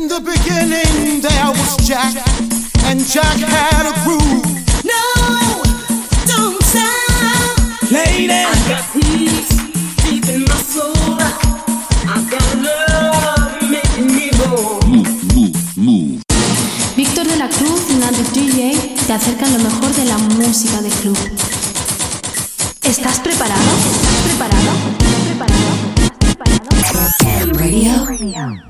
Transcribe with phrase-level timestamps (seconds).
[0.00, 2.14] In the beginning there was Jack,
[2.88, 4.48] and Jack had a groove.
[4.82, 5.04] No,
[6.24, 7.92] don't stop.
[7.92, 9.52] Lady, I got peace
[10.00, 11.20] deep in my soul.
[12.08, 14.30] I got love making me
[15.76, 16.22] move.
[16.96, 20.88] Víctor de la Cruz y Nandi DJ te acercan lo mejor de la música de
[20.88, 21.18] club.
[22.84, 23.70] ¿Estás preparado?
[23.92, 24.70] ¿Estás preparado?
[24.98, 25.68] ¿Estás preparado?
[26.80, 28.06] ¿Estás preparado?
[28.06, 28.69] Radio.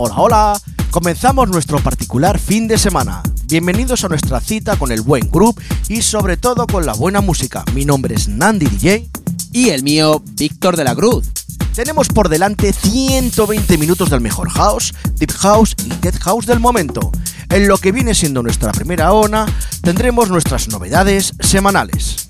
[0.00, 0.60] Hola, hola.
[0.92, 3.20] Comenzamos nuestro particular fin de semana.
[3.46, 7.64] Bienvenidos a nuestra cita con el buen group y sobre todo con la buena música.
[7.74, 9.10] Mi nombre es Nandi DJ.
[9.50, 11.26] Y el mío, Víctor de la Cruz.
[11.74, 17.10] Tenemos por delante 120 minutos del mejor house, deep house y tech house del momento.
[17.48, 19.46] En lo que viene siendo nuestra primera hora,
[19.82, 22.27] tendremos nuestras novedades semanales.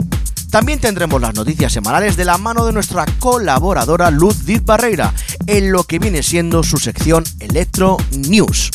[0.50, 5.12] También tendremos las noticias semanales de la mano de nuestra colaboradora Luz Diz Barreira,
[5.46, 8.70] en lo que viene siendo su sección Electro News.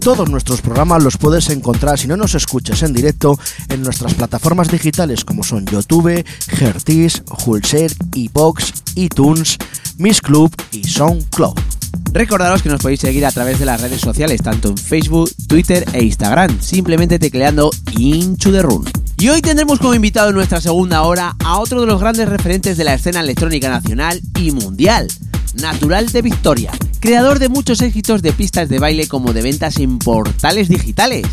[0.00, 4.70] Todos nuestros programas los puedes encontrar si no nos escuchas en directo en nuestras plataformas
[4.70, 6.24] digitales como son YouTube,
[6.60, 9.58] Hertis, Hulser, iBox, iTunes,
[9.98, 11.77] Miss Club y SoundCloud.
[12.12, 15.84] Recordaros que nos podéis seguir a través de las redes sociales, tanto en Facebook, Twitter
[15.92, 18.84] e Instagram, simplemente tecleando Into the Room.
[19.18, 22.76] Y hoy tendremos como invitado en nuestra segunda hora a otro de los grandes referentes
[22.76, 25.08] de la escena electrónica nacional y mundial,
[25.54, 29.98] Natural de Victoria, creador de muchos éxitos de pistas de baile como de ventas en
[29.98, 31.26] portales digitales,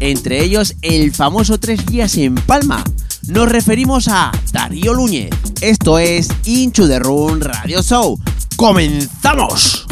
[0.00, 2.82] entre ellos el famoso Tres Días en Palma.
[3.28, 5.30] Nos referimos a Darío Núñez.
[5.60, 8.18] Esto es Into the Room Radio Show.
[8.56, 9.84] ¡Comenzamos!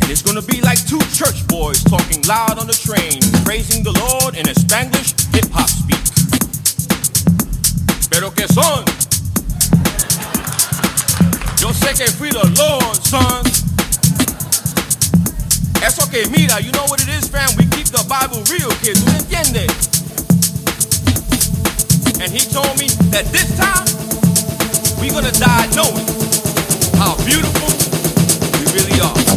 [0.00, 3.90] And it's gonna be like two church boys talking loud on the train, praising the
[3.90, 5.98] Lord in a Spanglish hip hop speak.
[8.08, 8.84] Pero que son?
[11.58, 13.42] Yo sé que fui the Lord, son.
[15.82, 17.50] Eso que mira, you know what it is, fam?
[17.58, 19.02] We keep the Bible real, kids.
[19.02, 19.70] ¿Tú entiendes?
[22.22, 24.17] And he told me that this time
[25.00, 26.06] we gonna die knowing
[26.98, 27.68] how beautiful
[28.58, 29.28] we really are.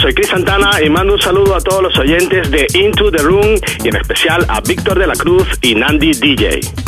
[0.00, 3.54] Soy Chris Santana y mando un saludo a todos los oyentes de Into the Room
[3.84, 6.81] y en especial a Víctor de la Cruz y Nandi DJ.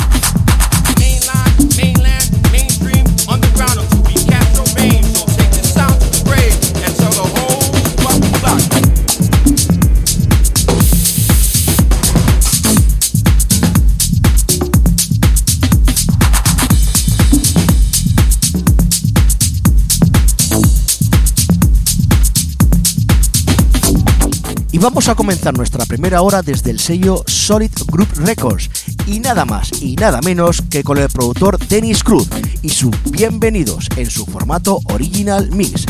[24.84, 28.68] Vamos a comenzar nuestra primera hora desde el sello Solid Group Records
[29.06, 32.28] y nada más y nada menos que con el productor Dennis Cruz
[32.60, 35.86] y su Bienvenidos en su formato Original Mix.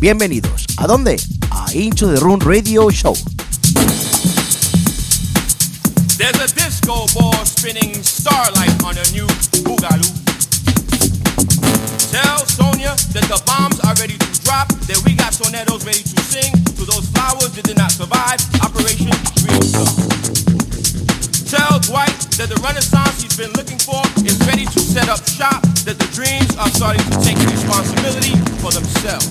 [0.00, 1.22] Bienvenidos, ¿a dónde?
[1.52, 3.14] A Into the Room Radio Show.
[6.18, 9.28] There's a disco ball spinning starlight on a new
[9.62, 10.10] boogaloo.
[12.10, 16.18] Tell Sonia that the bombs are ready to drop, that we got tornadoes ready to
[16.26, 19.92] sing to those flowers that did not survive Operation Star.
[21.52, 25.62] Tell Dwight that the renaissance he's been looking for is ready to set up shop,
[25.84, 28.34] that the dreams are starting to take responsibility
[28.64, 29.28] for themselves.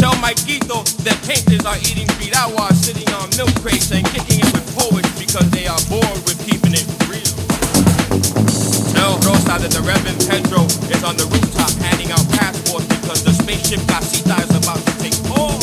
[0.00, 4.66] Tell Mikito that painters are eating pirawa, sitting on milk crates and kicking it with
[4.74, 8.61] poets because they are bored with keeping it real.
[9.02, 13.34] Tell Rosa that the Reverend Pedro is on the rooftop handing out passports because the
[13.34, 15.58] spaceship Casita is about to take off.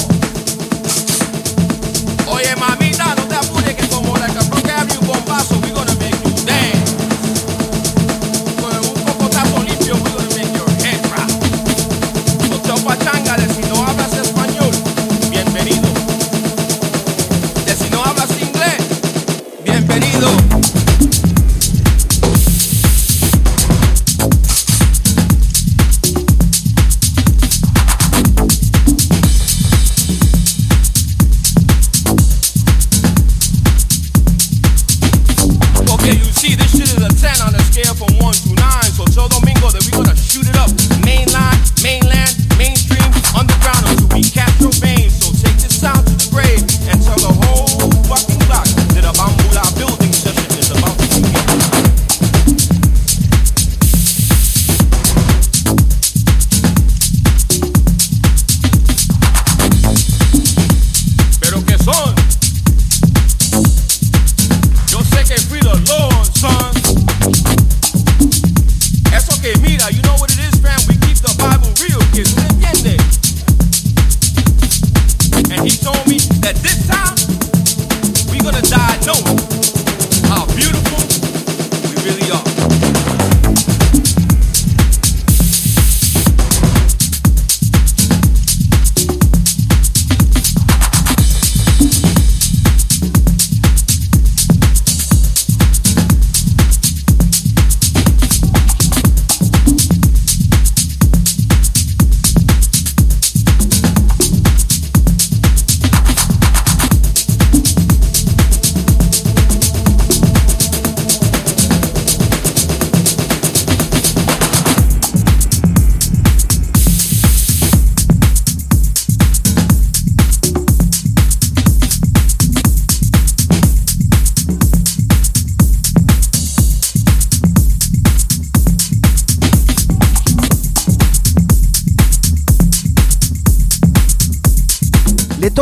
[2.27, 3.38] Oye, mamita, no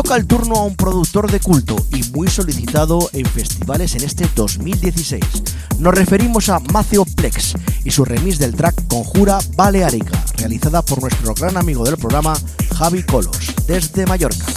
[0.08, 4.26] toca el turno a un productor de culto y muy solicitado en festivales en este
[4.38, 5.22] 2016.
[5.80, 11.34] Nos referimos a Maceo Plex y su remix del track Conjura Balearica, realizada por nuestro
[11.34, 12.38] gran amigo del programa,
[12.78, 14.57] Javi Colos, desde Mallorca.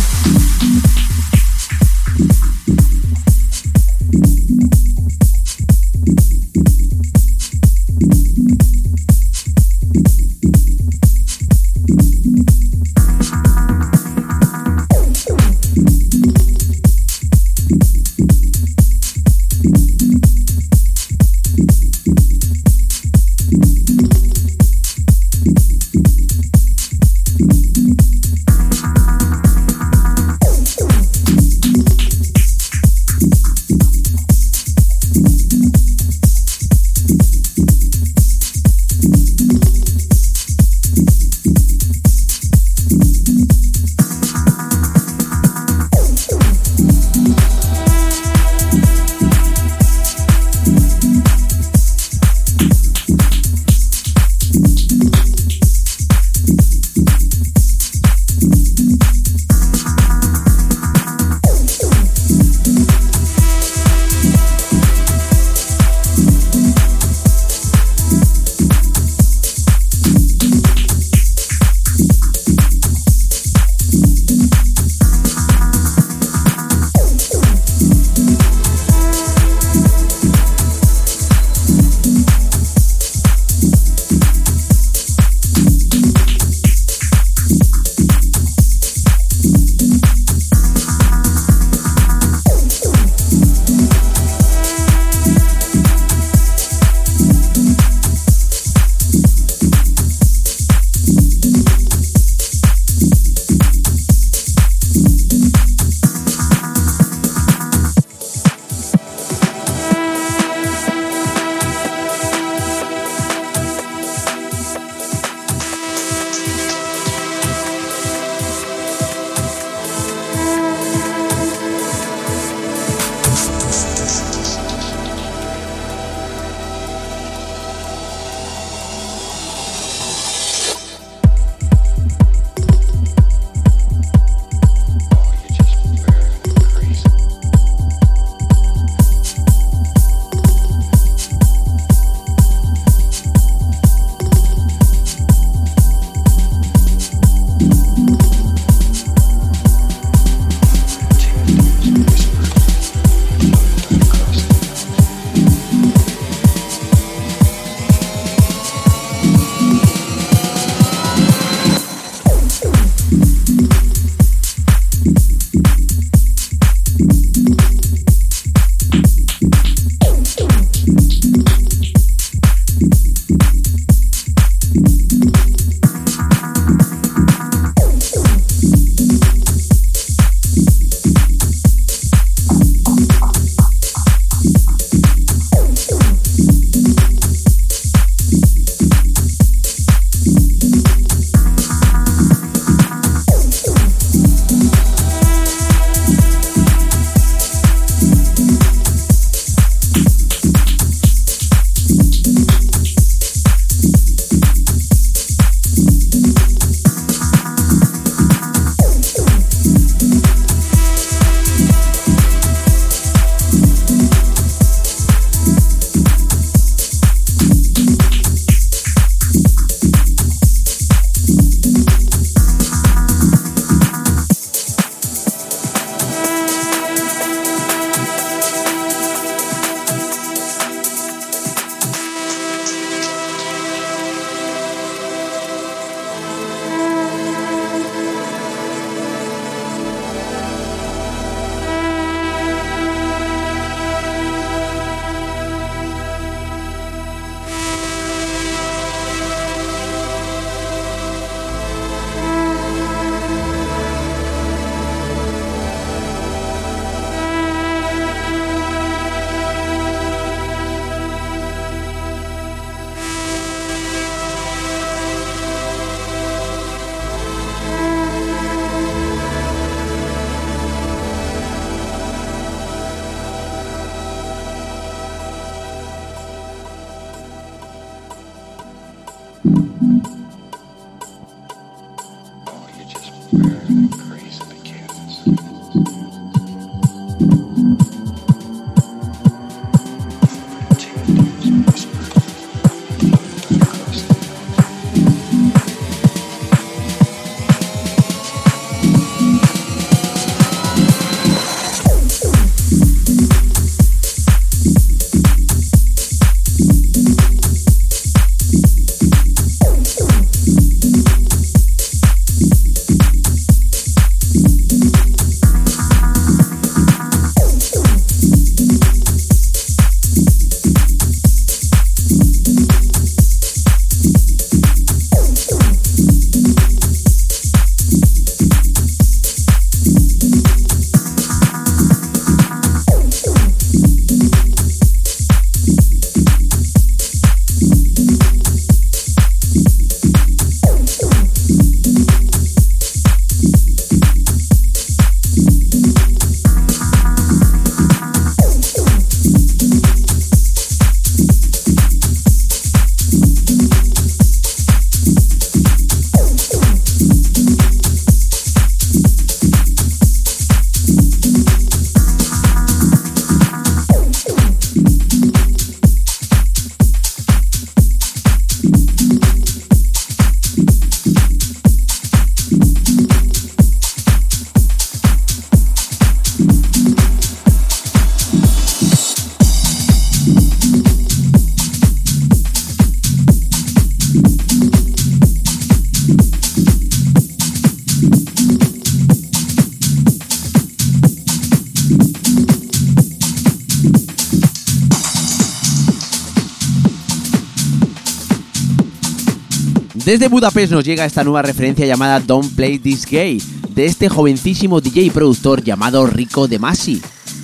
[400.11, 404.81] Desde Budapest nos llega esta nueva referencia llamada Don't Play This Gay, de este jovencísimo
[404.81, 407.01] DJ y productor llamado Rico De Masi,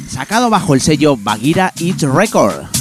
[0.09, 2.76] sacado bajo el sello Bagira Eats Record.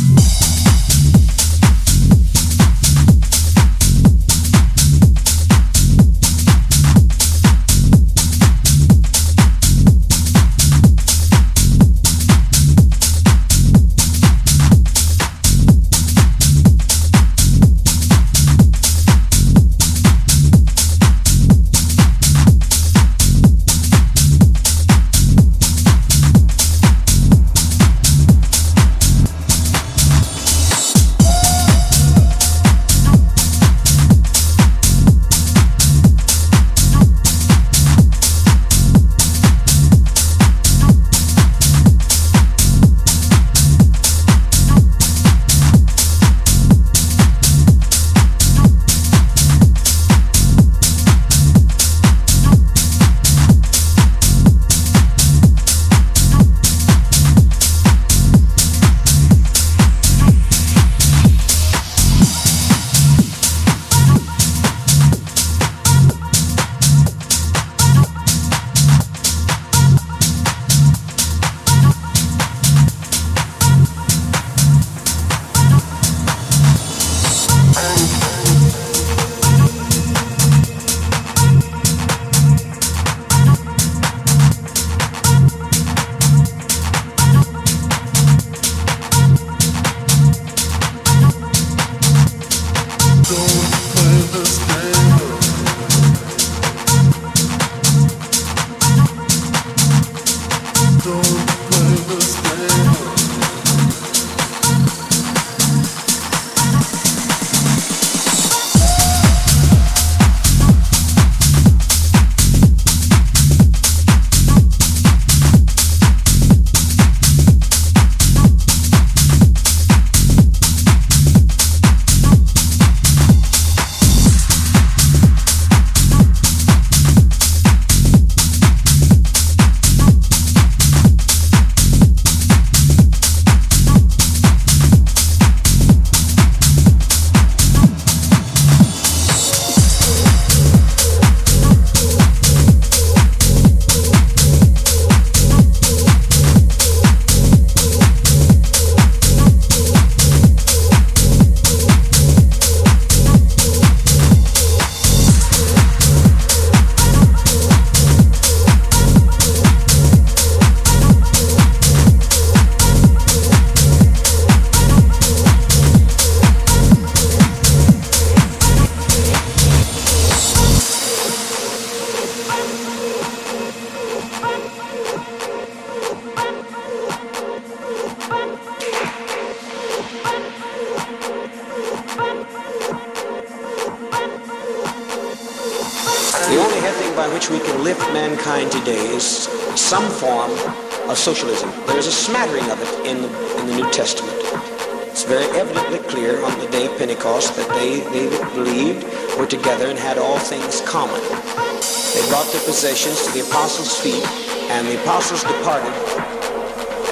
[199.47, 201.21] Were together and had all things common.
[201.21, 204.27] They brought their possessions to the apostles' feet,
[204.71, 205.93] and the apostles departed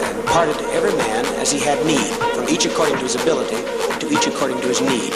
[0.03, 3.63] and parted to every man as he had need, from each according to his ability,
[4.01, 5.13] to each according to his need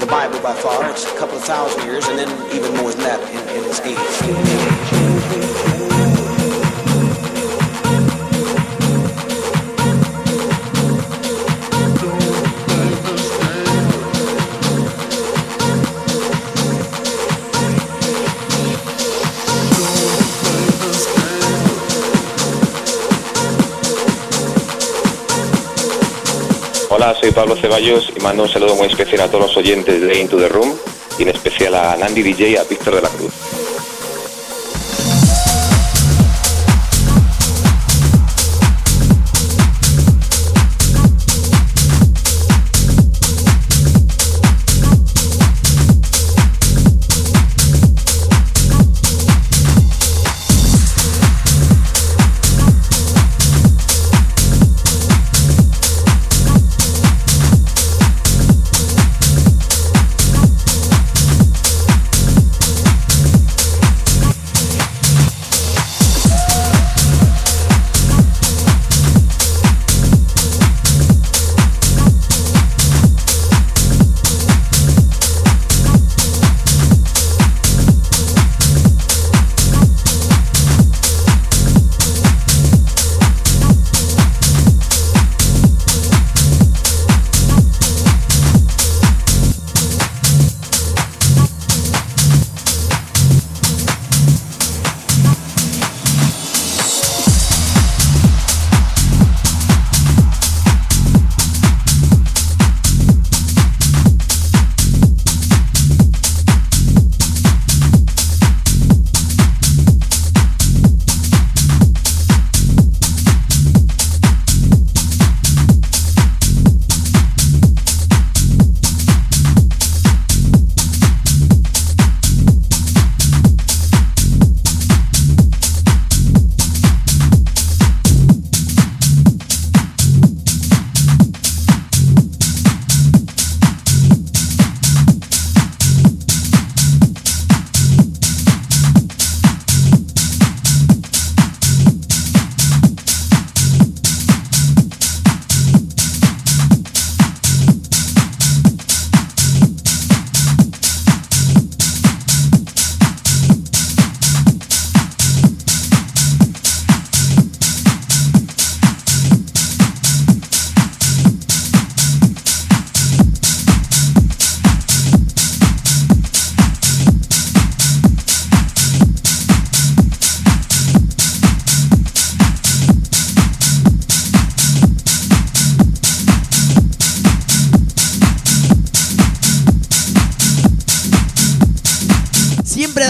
[0.00, 0.90] the Bible by far.
[0.90, 3.80] It's a couple of thousand years, and then even more than that in, in its
[3.80, 5.73] age.
[27.20, 30.36] Soy Pablo Ceballos y mando un saludo muy especial a todos los oyentes de Into
[30.38, 30.74] the Room
[31.18, 33.63] y en especial a Nandi DJ y a Víctor de la Cruz.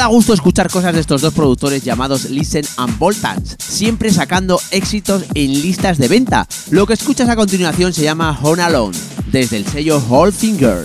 [0.05, 5.25] Da gusto escuchar cosas de estos dos productores llamados Listen and Voltans, siempre sacando éxitos
[5.33, 6.47] en listas de venta.
[6.71, 8.99] Lo que escuchas a continuación se llama Home Alone,
[9.33, 10.85] desde el sello Whole Finger.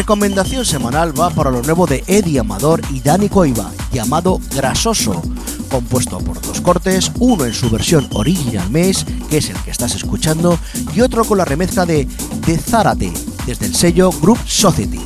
[0.00, 5.20] Recomendación semanal va para lo nuevo de Eddie Amador y Dani Coiva, llamado Grasoso,
[5.70, 9.94] compuesto por dos cortes, uno en su versión original mes, que es el que estás
[9.94, 10.58] escuchando,
[10.94, 12.08] y otro con la remezcla de
[12.46, 13.12] De Zárate,
[13.44, 15.02] desde el sello Group Society.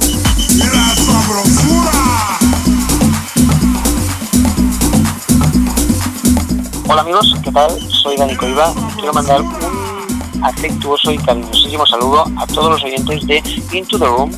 [6.88, 7.90] Hola amigos, ¿qué tal?
[7.90, 8.72] Soy Dani Coiva.
[8.94, 14.30] Quiero mandar un afectuoso y cariñosísimo saludo a todos los oyentes de Into the Room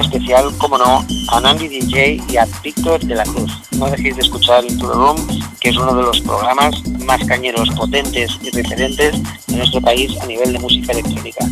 [0.00, 3.52] especial, como no, a Nandi DJ y a Víctor de la Cruz.
[3.78, 5.16] No dejéis de escuchar Into the Room,
[5.60, 10.26] que es uno de los programas más cañeros, potentes y referentes de nuestro país a
[10.26, 11.46] nivel de música electrónica.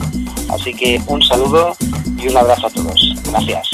[0.50, 1.74] Así que un saludo
[2.18, 3.14] y un abrazo a todos.
[3.24, 3.68] Gracias.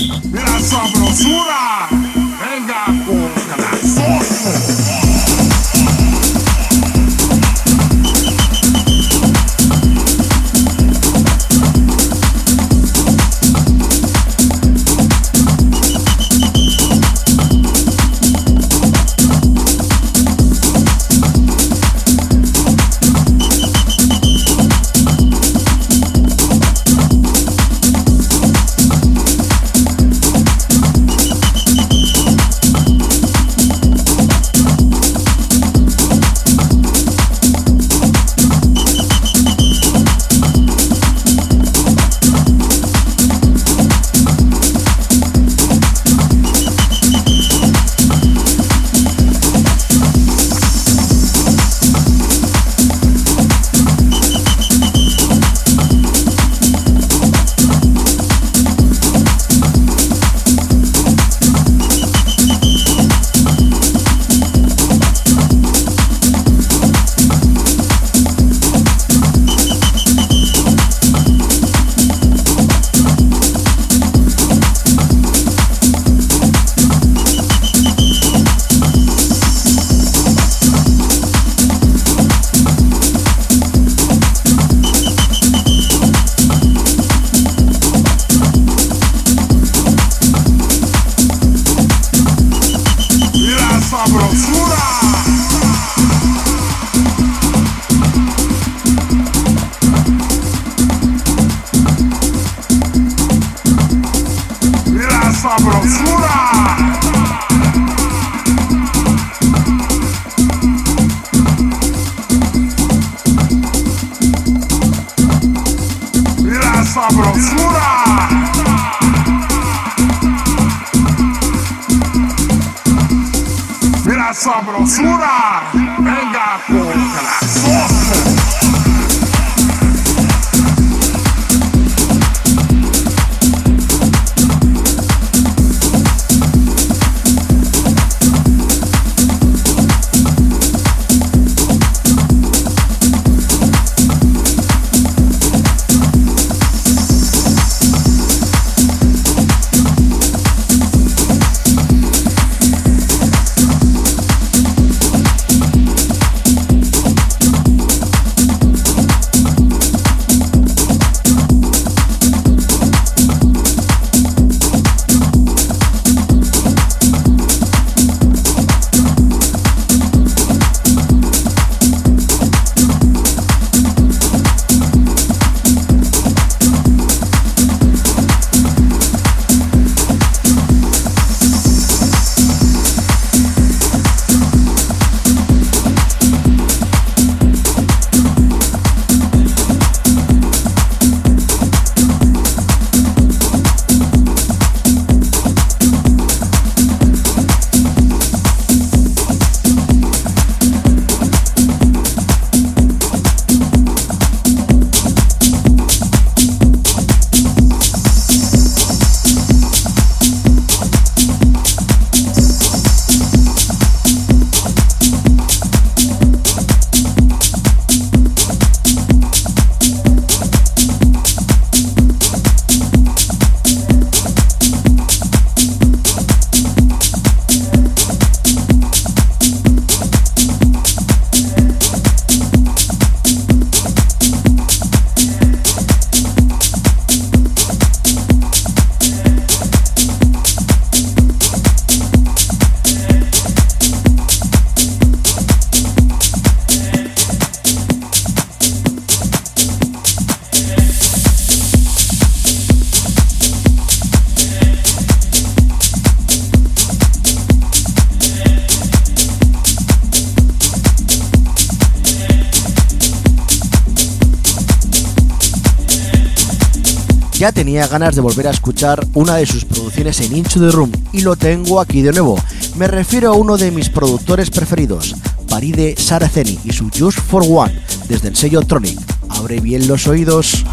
[267.39, 270.91] Ya tenía ganas de volver a escuchar una de sus producciones en Into the Room
[271.13, 272.37] y lo tengo aquí de nuevo.
[272.75, 275.15] Me refiero a uno de mis productores preferidos,
[275.49, 278.99] Paride Saraceni y su Just for One, desde el sello Tronic.
[279.29, 280.65] Abre bien los oídos.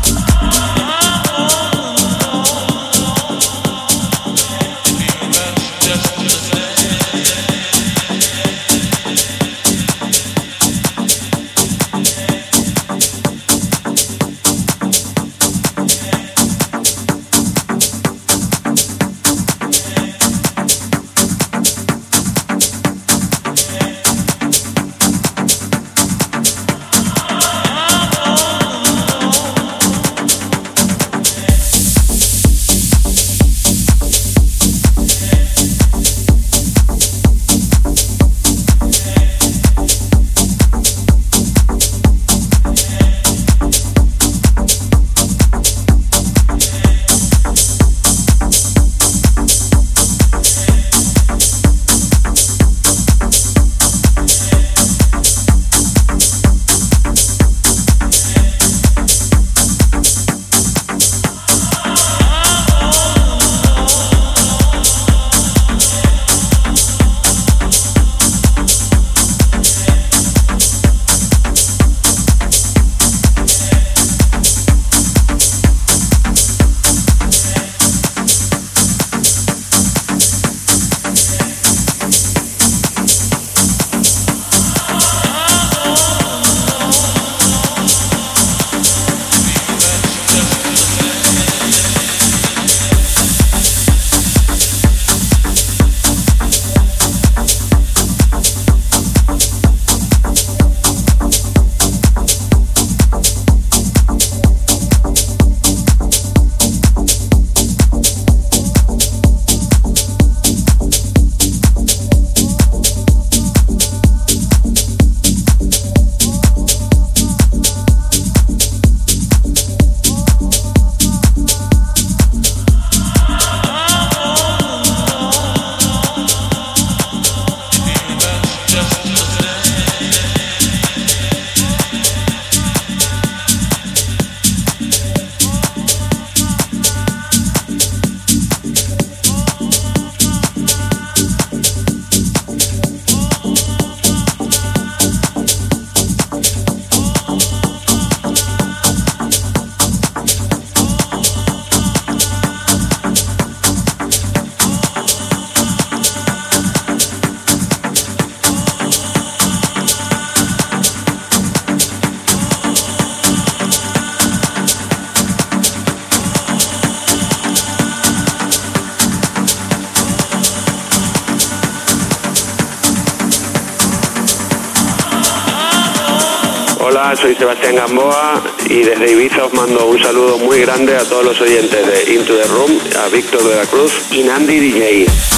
[177.45, 181.85] Sebastián Gamboa y desde Ibiza os mando un saludo muy grande a todos los oyentes
[181.85, 185.34] de Into the Room, a Víctor de la Cruz y Nandi DJ.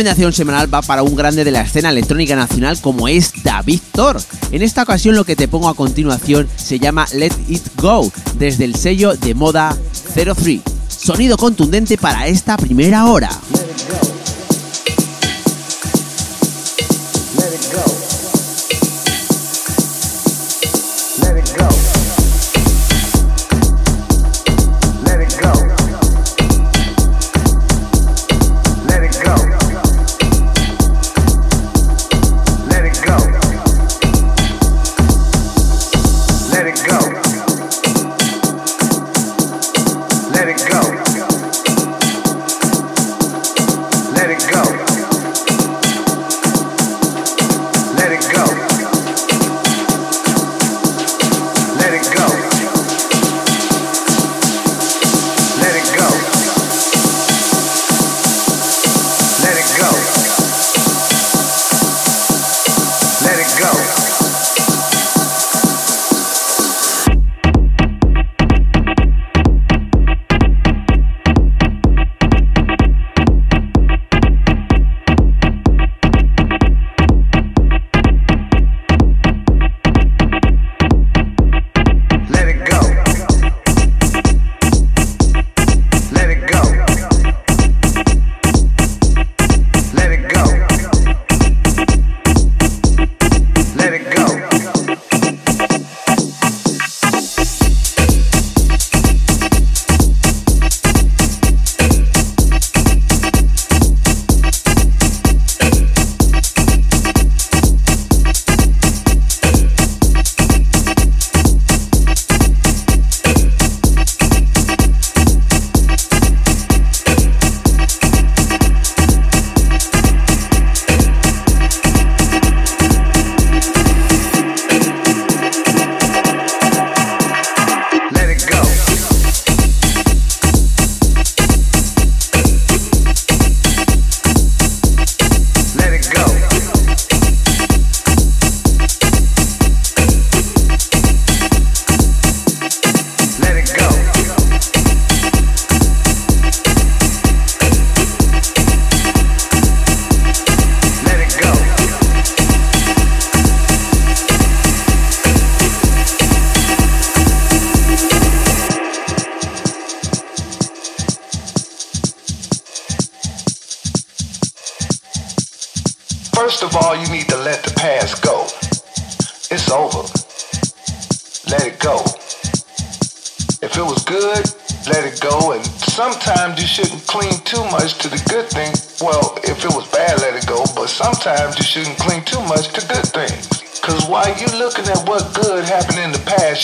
[0.00, 4.18] Recomendación semanal va para un grande de la escena electrónica nacional como es David Thor.
[4.50, 8.64] En esta ocasión lo que te pongo a continuación se llama Let It Go, desde
[8.64, 9.76] el sello de moda
[10.14, 10.62] 03.
[10.88, 13.28] Sonido contundente para esta primera hora.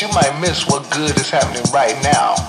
[0.03, 2.46] you might miss what good is happening right now.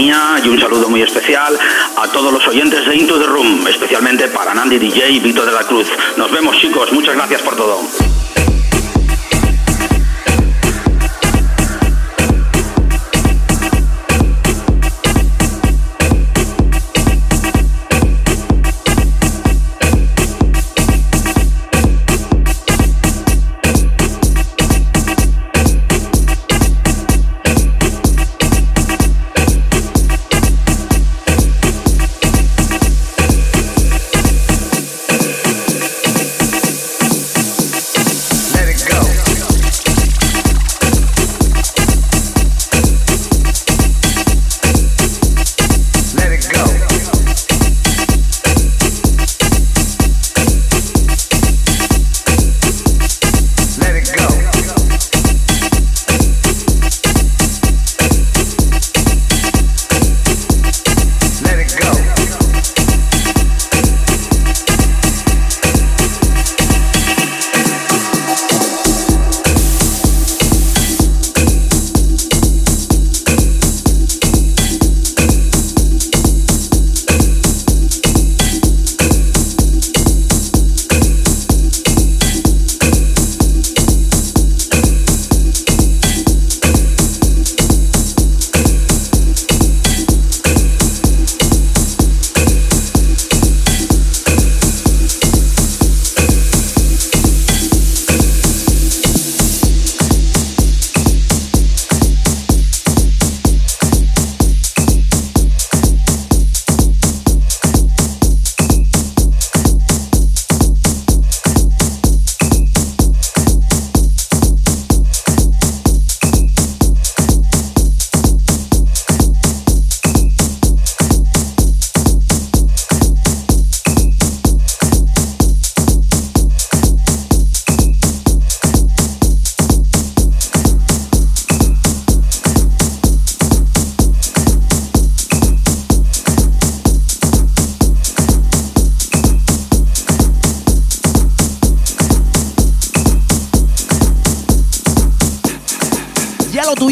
[0.00, 1.58] Y un saludo muy especial
[1.96, 5.50] a todos los oyentes de Into the Room, especialmente para Nandi DJ y Vito de
[5.50, 5.88] la Cruz.
[6.16, 7.80] Nos vemos chicos, muchas gracias por todo.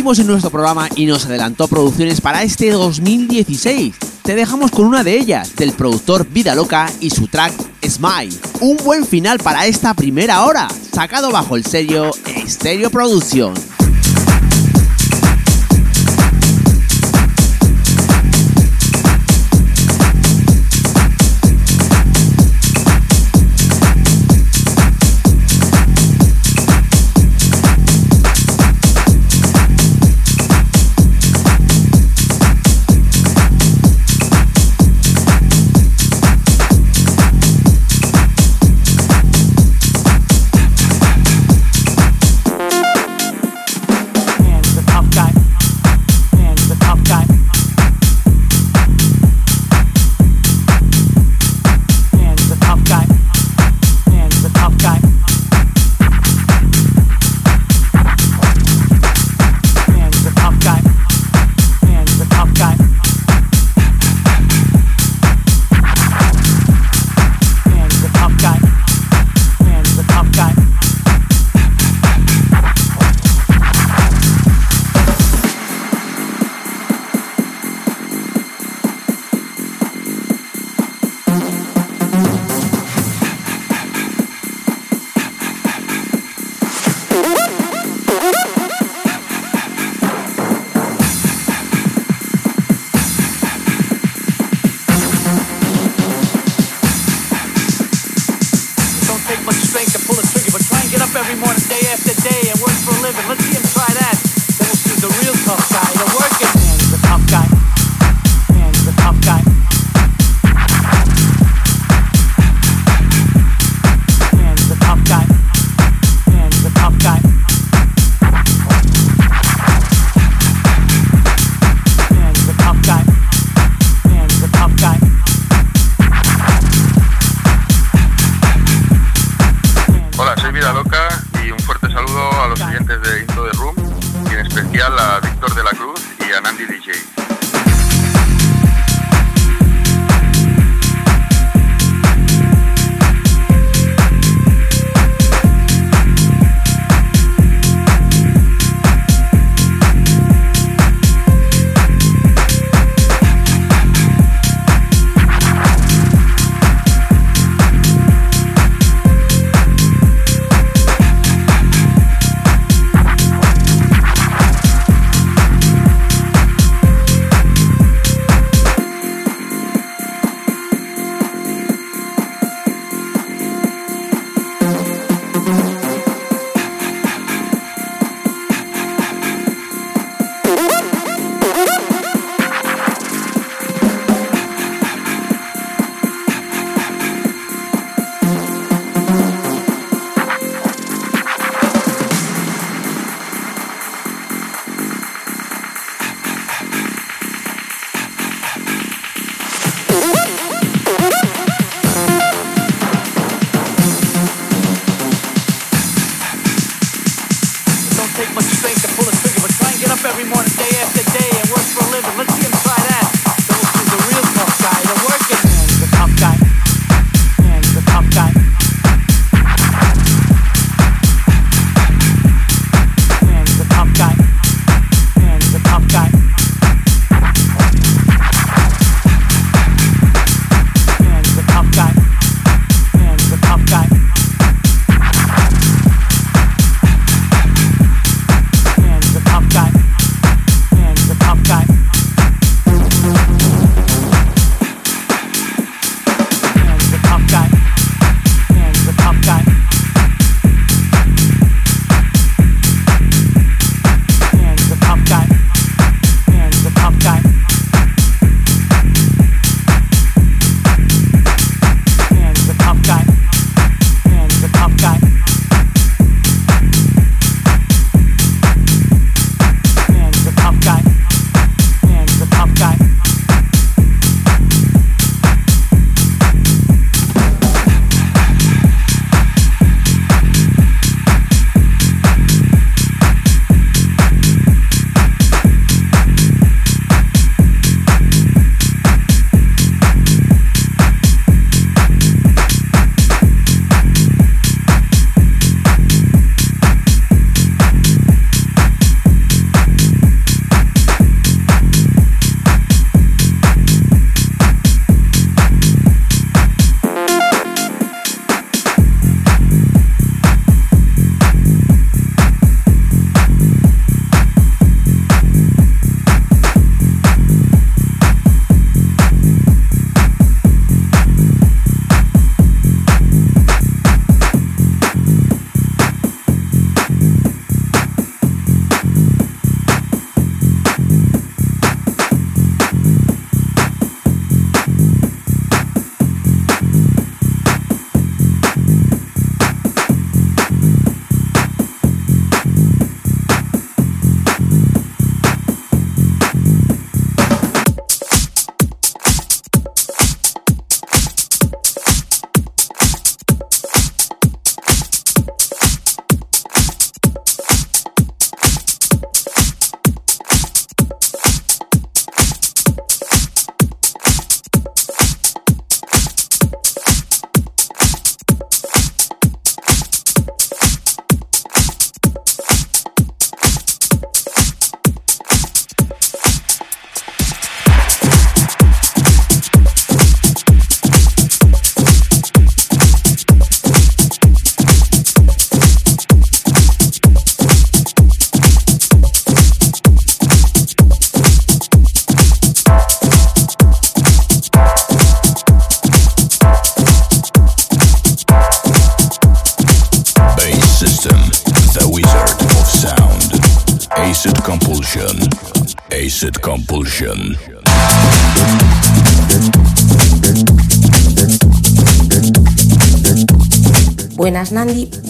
[0.07, 3.96] En nuestro programa y nos adelantó producciones para este 2016.
[4.22, 7.52] Te dejamos con una de ellas, del productor Vida Loca y su track
[7.84, 8.32] Smile.
[8.61, 12.12] Un buen final para esta primera hora, sacado bajo el sello
[12.46, 13.52] Stereo Production.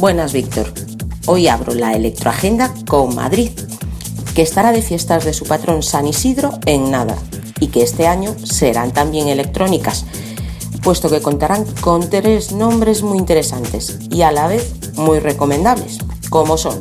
[0.06, 0.72] Buenas Víctor.
[1.26, 3.50] Hoy abro la electroagenda con Madrid,
[4.36, 7.16] que estará de fiestas de su patrón San Isidro en nada
[7.58, 10.04] y que este año serán también electrónicas,
[10.84, 15.98] puesto que contarán con tres nombres muy interesantes y a la vez muy recomendables,
[16.30, 16.78] como son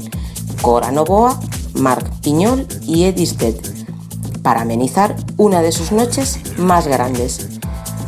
[0.61, 1.39] Cora Novoa,
[1.73, 3.55] Marc Piñol y Edis Dead,
[4.43, 7.54] para amenizar una de sus noches más grandes.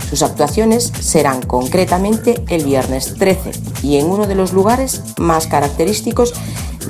[0.09, 3.51] Sus actuaciones serán concretamente el viernes 13
[3.83, 6.33] y en uno de los lugares más característicos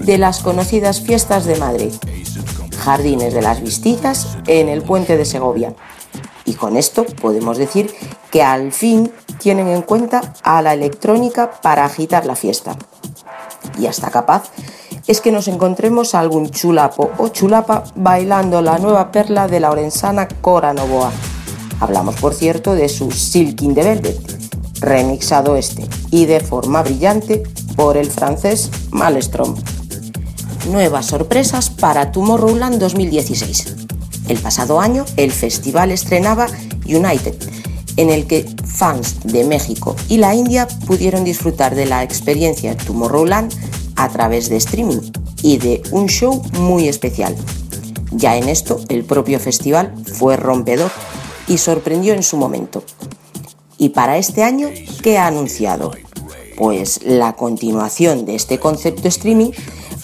[0.01, 1.91] de las conocidas fiestas de Madrid,
[2.77, 5.73] Jardines de las Vistillas en el puente de Segovia.
[6.45, 7.93] Y con esto podemos decir
[8.31, 12.77] que al fin tienen en cuenta a la electrónica para agitar la fiesta.
[13.79, 14.51] Y hasta capaz
[15.07, 19.71] es que nos encontremos a algún chulapo o chulapa bailando la nueva perla de la
[19.71, 21.11] orensana Cora Novoa.
[21.79, 24.17] Hablamos, por cierto, de su Silking de Velvet,
[24.79, 27.43] remixado este y de forma brillante
[27.75, 29.55] por el francés Malestrom.
[30.71, 33.75] Nuevas sorpresas para Tomorrowland 2016.
[34.27, 36.47] El pasado año el festival estrenaba
[36.85, 37.35] United,
[37.95, 43.53] en el que fans de México y la India pudieron disfrutar de la experiencia Tomorrowland
[43.95, 45.11] a través de streaming
[45.43, 47.35] y de un show muy especial.
[48.11, 50.91] Ya en esto el propio festival fue rompedor
[51.47, 52.83] y sorprendió en su momento.
[53.77, 54.69] Y para este año,
[55.03, 55.91] ¿qué ha anunciado?
[56.57, 59.51] Pues la continuación de este concepto streaming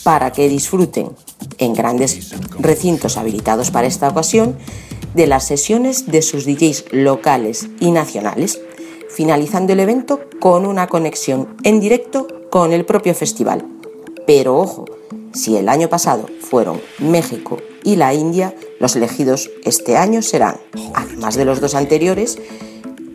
[0.04, 1.10] para que disfruten
[1.58, 4.58] en grandes recintos habilitados para esta ocasión
[5.14, 8.60] de las sesiones de sus DJs locales y nacionales,
[9.10, 13.66] finalizando el evento con una conexión en directo con el propio festival.
[14.26, 14.86] Pero ojo,
[15.34, 20.58] si el año pasado fueron México y la India, los elegidos este año serán,
[20.94, 22.38] además de los dos anteriores,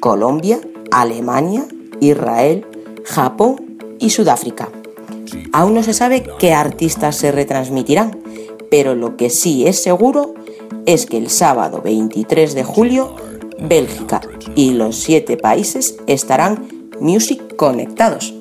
[0.01, 0.61] Colombia,
[0.91, 1.67] Alemania,
[2.01, 2.67] Israel,
[3.05, 4.69] Japón y Sudáfrica.
[5.53, 8.19] Aún no se sabe qué artistas se retransmitirán,
[8.71, 10.35] pero lo que sí es seguro
[10.87, 13.15] es que el sábado 23 de julio
[13.61, 14.21] Bélgica
[14.55, 16.69] y los siete países estarán
[17.01, 18.35] Music conectados.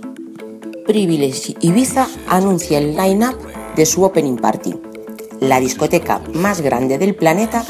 [0.85, 3.37] Privilege Ibiza anuncia el line-up
[3.75, 4.75] de su opening party.
[5.39, 7.63] La discoteca más grande del planeta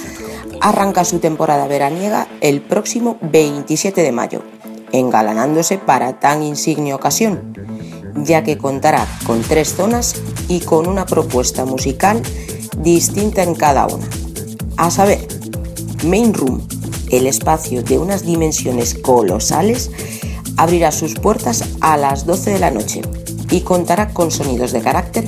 [0.61, 4.41] arranca su temporada veraniega el próximo 27 de mayo,
[4.91, 7.53] engalanándose para tan insigne ocasión,
[8.15, 10.15] ya que contará con tres zonas
[10.47, 12.21] y con una propuesta musical
[12.77, 14.07] distinta en cada una.
[14.77, 15.27] A saber,
[16.05, 16.65] Main Room,
[17.11, 19.91] el espacio de unas dimensiones colosales,
[20.55, 23.01] abrirá sus puertas a las 12 de la noche
[23.51, 25.25] y contará con sonidos de carácter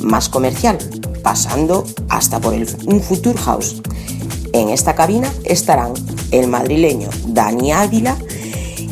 [0.00, 0.78] más comercial,
[1.22, 3.82] pasando hasta por el, un Future House.
[4.52, 5.94] En esta cabina estarán
[6.30, 8.16] el madrileño Dani Ávila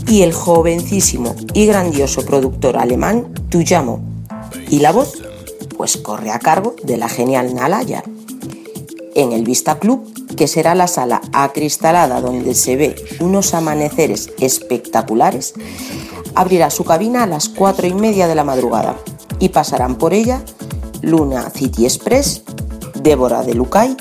[0.07, 4.01] y el jovencísimo y grandioso productor alemán Tuyamo.
[4.69, 5.23] Y la voz,
[5.77, 8.03] pues corre a cargo de la genial Nalaya.
[9.15, 15.55] En el Vista Club, que será la sala acristalada donde se ve unos amaneceres espectaculares,
[16.35, 18.97] abrirá su cabina a las cuatro y media de la madrugada
[19.39, 20.43] y pasarán por ella
[21.03, 22.43] Luna City Express,
[23.03, 23.97] Débora de Lucay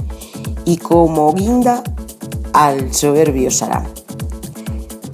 [0.66, 1.84] y como guinda
[2.54, 3.86] al soberbio Sará.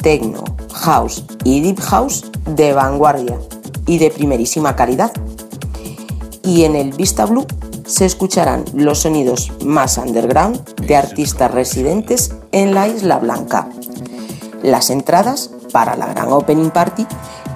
[0.02, 3.40] Tecno, House y Deep House de vanguardia
[3.88, 5.12] y de primerísima calidad.
[6.44, 7.46] Y en el Vista Blue
[7.86, 13.70] se escucharán los sonidos más underground de artistas residentes en la Isla Blanca.
[14.64, 17.06] Las entradas para la gran opening party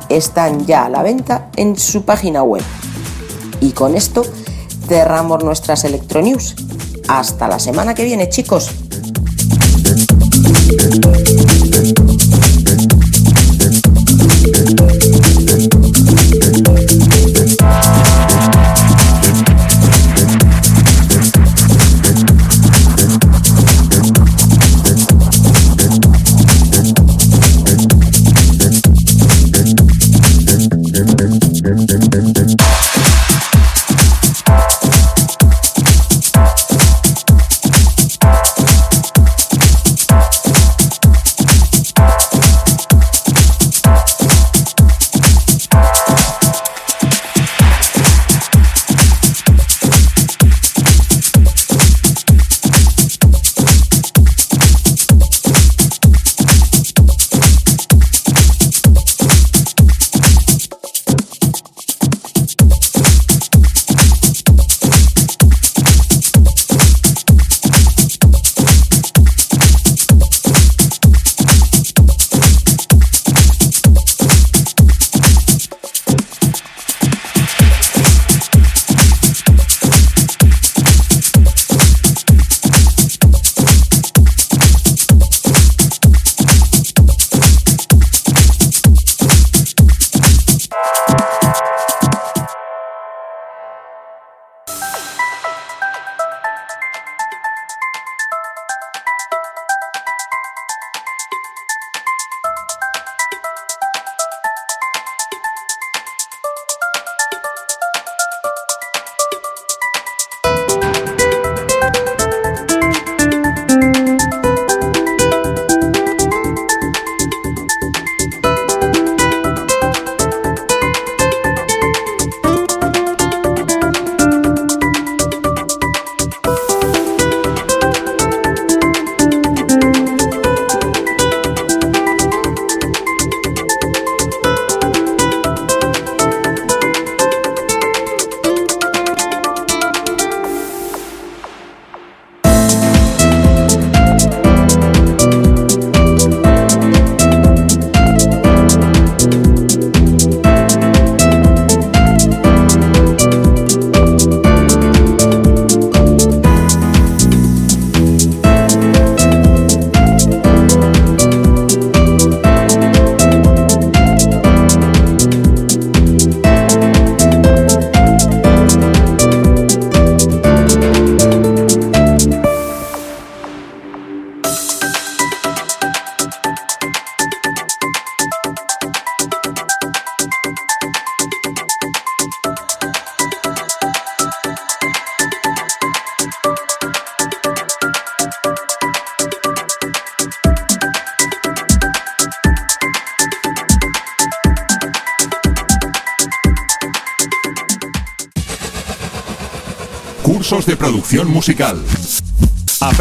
[0.09, 2.63] están ya a la venta en su página web.
[3.61, 4.23] Y con esto
[4.87, 6.55] cerramos nuestras Electronews.
[7.07, 8.69] Hasta la semana que viene, chicos.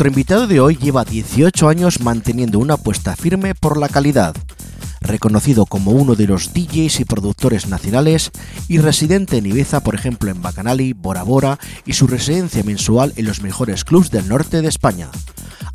[0.00, 4.34] Nuestro invitado de hoy lleva 18 años manteniendo una apuesta firme por la calidad.
[5.02, 8.30] Reconocido como uno de los DJs y productores nacionales
[8.66, 13.26] y residente en Ibiza, por ejemplo en Bacanali, Bora Bora y su residencia mensual en
[13.26, 15.10] los mejores clubs del norte de España.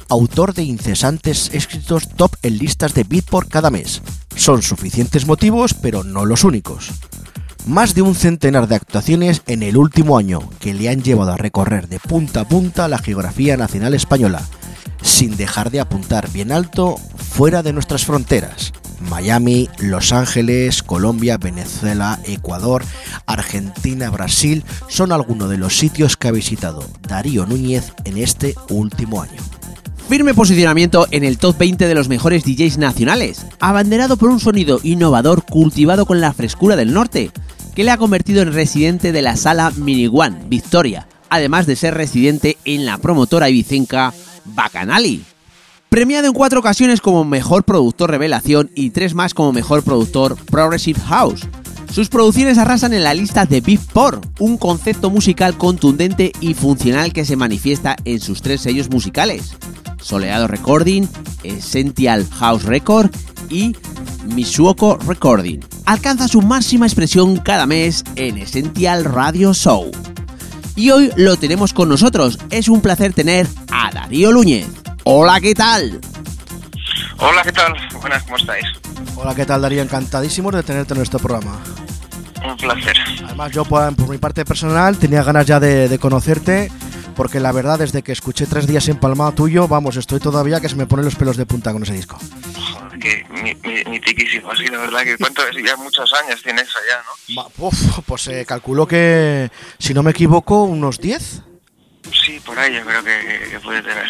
[0.10, 4.02] Autor de incesantes éxitos top en listas de Beatport cada mes.
[4.36, 6.90] Son suficientes motivos, pero no los únicos
[7.66, 11.38] más de un centenar de actuaciones en el último año que le han llevado a
[11.38, 14.42] recorrer de punta a punta la geografía nacional española,
[15.02, 18.74] sin dejar de apuntar bien alto fuera de nuestras fronteras.
[19.10, 22.84] Miami, Los Ángeles, Colombia, Venezuela, Ecuador,
[23.26, 29.22] Argentina, Brasil son algunos de los sitios que ha visitado Darío Núñez en este último
[29.22, 29.42] año.
[30.08, 34.80] Firme posicionamiento en el top 20 de los mejores DJs nacionales, abanderado por un sonido
[34.84, 37.32] innovador cultivado con la frescura del norte,
[37.76, 41.94] que le ha convertido en residente de la sala Mini One Victoria, además de ser
[41.94, 44.14] residente en la promotora ibicenca
[44.46, 45.24] Bacanali.
[45.90, 51.00] Premiado en cuatro ocasiones como mejor productor revelación y tres más como mejor productor Progressive
[51.02, 51.42] House.
[51.92, 57.26] Sus producciones arrasan en la lista de Beatport, un concepto musical contundente y funcional que
[57.26, 59.54] se manifiesta en sus tres sellos musicales.
[60.02, 61.08] Soleado Recording,
[61.44, 63.12] Essential House Record
[63.50, 63.76] y
[64.26, 65.60] Misuoko Recording.
[65.86, 69.92] Alcanza su máxima expresión cada mes en Essential Radio Show.
[70.76, 72.38] Y hoy lo tenemos con nosotros.
[72.50, 74.68] Es un placer tener a Darío Núñez.
[75.04, 76.02] Hola, ¿qué tal?
[77.18, 77.74] Hola, ¿qué tal?
[78.02, 78.66] Buenas, ¿cómo estáis?
[79.16, 79.82] Hola, ¿qué tal Darío?
[79.82, 81.60] Encantadísimos de tenerte en nuestro programa.
[82.46, 82.96] Un placer.
[83.26, 86.70] Además, yo por, por mi parte personal tenía ganas ya de, de conocerte
[87.16, 90.76] porque la verdad desde que escuché tres días empalmado tuyo, vamos, estoy todavía que se
[90.76, 92.18] me ponen los pelos de punta con ese disco.
[92.74, 96.68] Joder, que mi, mi, mi tiquísimo, así la verdad que cuánto ya muchos años tienes
[96.76, 97.36] allá, ¿no?
[97.42, 99.50] Ma- uf, pues eh, calculo que,
[99.80, 101.42] si no me equivoco, unos 10.
[102.24, 104.06] Sí, por ahí yo creo que, que puede tener.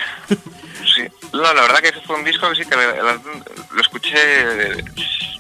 [0.93, 1.01] Sí.
[1.34, 4.84] No, la verdad que ese fue un disco que sí que lo, escuché,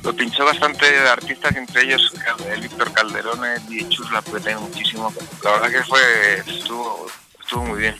[0.03, 2.13] lo pinchó bastante artistas, entre ellos
[2.51, 3.39] el Víctor Calderón,
[3.69, 5.13] y Chus la apreté muchísimo.
[5.43, 5.99] La verdad que fue,
[6.47, 7.07] estuvo,
[7.45, 7.95] estuvo muy bien.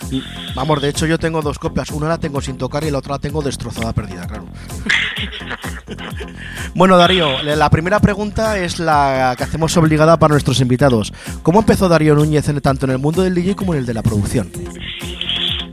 [0.55, 3.13] Vamos, de hecho yo tengo dos copias, una la tengo sin tocar y la otra
[3.13, 4.45] la tengo destrozada, perdida, claro.
[6.75, 11.13] bueno, Darío, la primera pregunta es la que hacemos obligada para nuestros invitados.
[11.43, 13.93] ¿Cómo empezó Darío Núñez en- tanto en el mundo del DJ como en el de
[13.93, 14.51] la producción?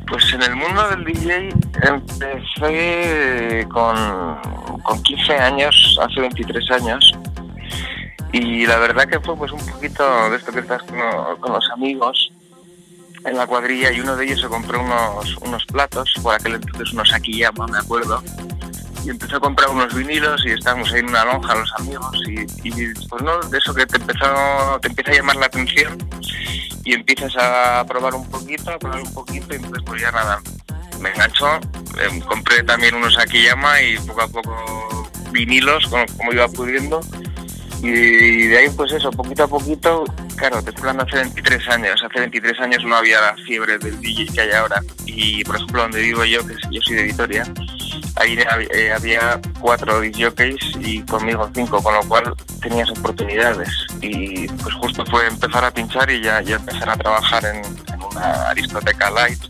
[0.07, 1.49] Pues en el mundo del DJ
[1.83, 3.97] empecé con,
[4.83, 7.13] con 15 años, hace 23 años,
[8.33, 10.99] y la verdad que fue pues un poquito de esto que estás con,
[11.41, 12.32] con los amigos
[13.25, 16.93] en la cuadrilla y uno de ellos se compró unos, unos platos, por aquel entonces
[16.93, 18.23] unos Akiyama, me acuerdo,
[19.05, 22.45] y empezó a comprar unos vinilos y estábamos ahí en una lonja los amigos y,
[23.09, 25.99] pues no, de eso que te empezó, te empieza a llamar la atención
[26.85, 30.41] y empiezas a probar un poquito, a probar un poquito y entonces pues ya nada,
[31.01, 37.01] me enganchó, eh, compré también unos Akiyama y poco a poco vinilos como iba pudiendo
[37.83, 40.05] Y de ahí, pues eso, poquito a poquito,
[40.37, 42.03] claro, te estoy hablando hace 23 años.
[42.03, 44.81] Hace 23 años no había la fiebre del DJ que hay ahora.
[45.05, 47.45] Y, por ejemplo, donde vivo yo, que yo soy de Vitoria,
[48.17, 48.39] ahí
[48.73, 53.69] eh, había cuatro DJs y conmigo cinco, con lo cual tenías oportunidades.
[54.01, 58.01] Y pues justo fue empezar a pinchar y ya, ya empezar a trabajar en, en
[58.01, 59.41] una discoteca light,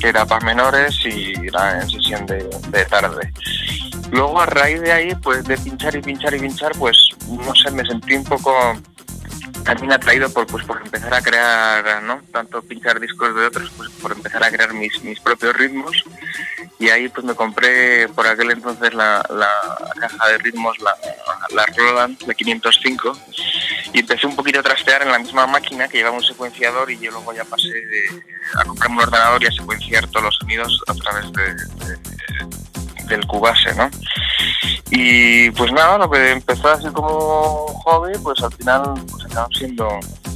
[0.00, 3.32] que era para menores y era en sesión de tarde.
[4.10, 6.96] Luego a raíz de ahí, pues de pinchar y pinchar y pinchar, pues
[7.28, 8.54] no sé, me sentí un poco
[9.64, 12.20] también atraído por pues por empezar a crear, ¿no?
[12.32, 16.04] Tanto pinchar discos de otros, pues por empezar a crear mis, mis propios ritmos.
[16.78, 19.48] Y ahí pues me compré por aquel entonces la, la
[20.00, 20.94] caja de ritmos, la,
[21.54, 23.16] la Roland de 505
[23.94, 26.98] y empecé un poquito a trastear en la misma máquina que llevaba un secuenciador y
[26.98, 28.22] yo luego ya pasé de-
[28.60, 32.63] a comprarme un ordenador y a secuenciar todos los sonidos a través de, de-
[33.08, 33.90] del Cubase, ¿no?
[34.90, 39.88] Y pues nada, lo que empezó así como hobby, pues al final pues acaba siendo,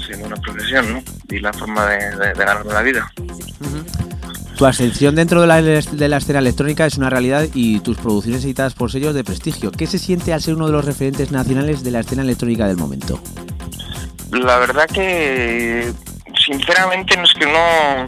[0.05, 1.03] siendo una profesión, ¿no?
[1.29, 3.13] Y la forma de, de, de ganarme la vida.
[4.57, 8.45] Tu ascensión dentro de la, de la escena electrónica es una realidad y tus producciones
[8.45, 9.71] editadas por sellos de prestigio.
[9.71, 12.77] ¿Qué se siente al ser uno de los referentes nacionales de la escena electrónica del
[12.77, 13.21] momento?
[14.33, 15.93] La verdad que
[16.49, 18.07] sinceramente no es que no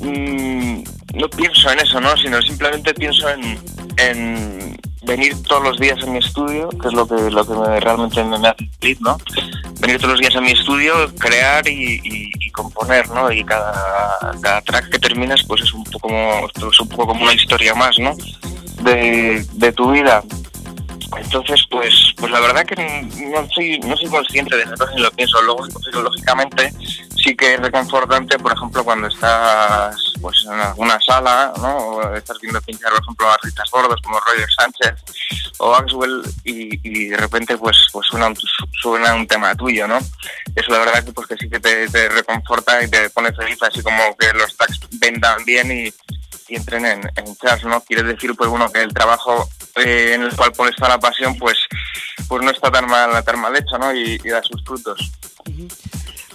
[0.00, 0.84] mm,
[1.14, 2.16] no pienso en eso, ¿no?
[2.16, 3.58] Sino simplemente pienso en,
[3.98, 7.80] en venir todos los días a mi estudio, que es lo que lo que me-
[7.80, 9.18] realmente me, hace feliz, ¿no?
[9.80, 13.30] Venir todos los días a mi estudio, crear y, y- y componer, ¿no?
[13.30, 17.22] Y cada, cada track que terminas, pues es un poco como es un poco como
[17.24, 18.14] una historia más, ¿no?
[18.82, 20.22] De, de tu vida.
[21.16, 22.76] Entonces, pues, pues la verdad que
[23.30, 25.40] no soy, no soy consciente de eso, ni lo pienso.
[25.42, 26.72] Luego, lógicamente,
[27.22, 31.76] sí que es reconfortante, por ejemplo, cuando estás pues en alguna sala, ¿no?
[31.76, 34.94] O estás viendo pinchar, por ejemplo, a artistas gordos como Roger Sánchez
[35.58, 38.48] o Axwell y, y de repente pues pues suena un, su-
[38.80, 39.98] suena un tema tuyo, ¿no?
[40.54, 43.82] Eso la verdad que pues que sí que te, reconforta y te pone feliz, así
[43.82, 45.92] como que los tracks vendan bien y,
[46.54, 47.80] entren en, en ¿no?
[47.82, 51.36] Quiere decir, pues bueno, que el trabajo eh, en el cual pones toda la pasión,
[51.38, 51.58] pues
[52.28, 53.94] pues no está tan mal, tan mal hecho, ¿no?
[53.94, 55.12] Y, y da sus frutos.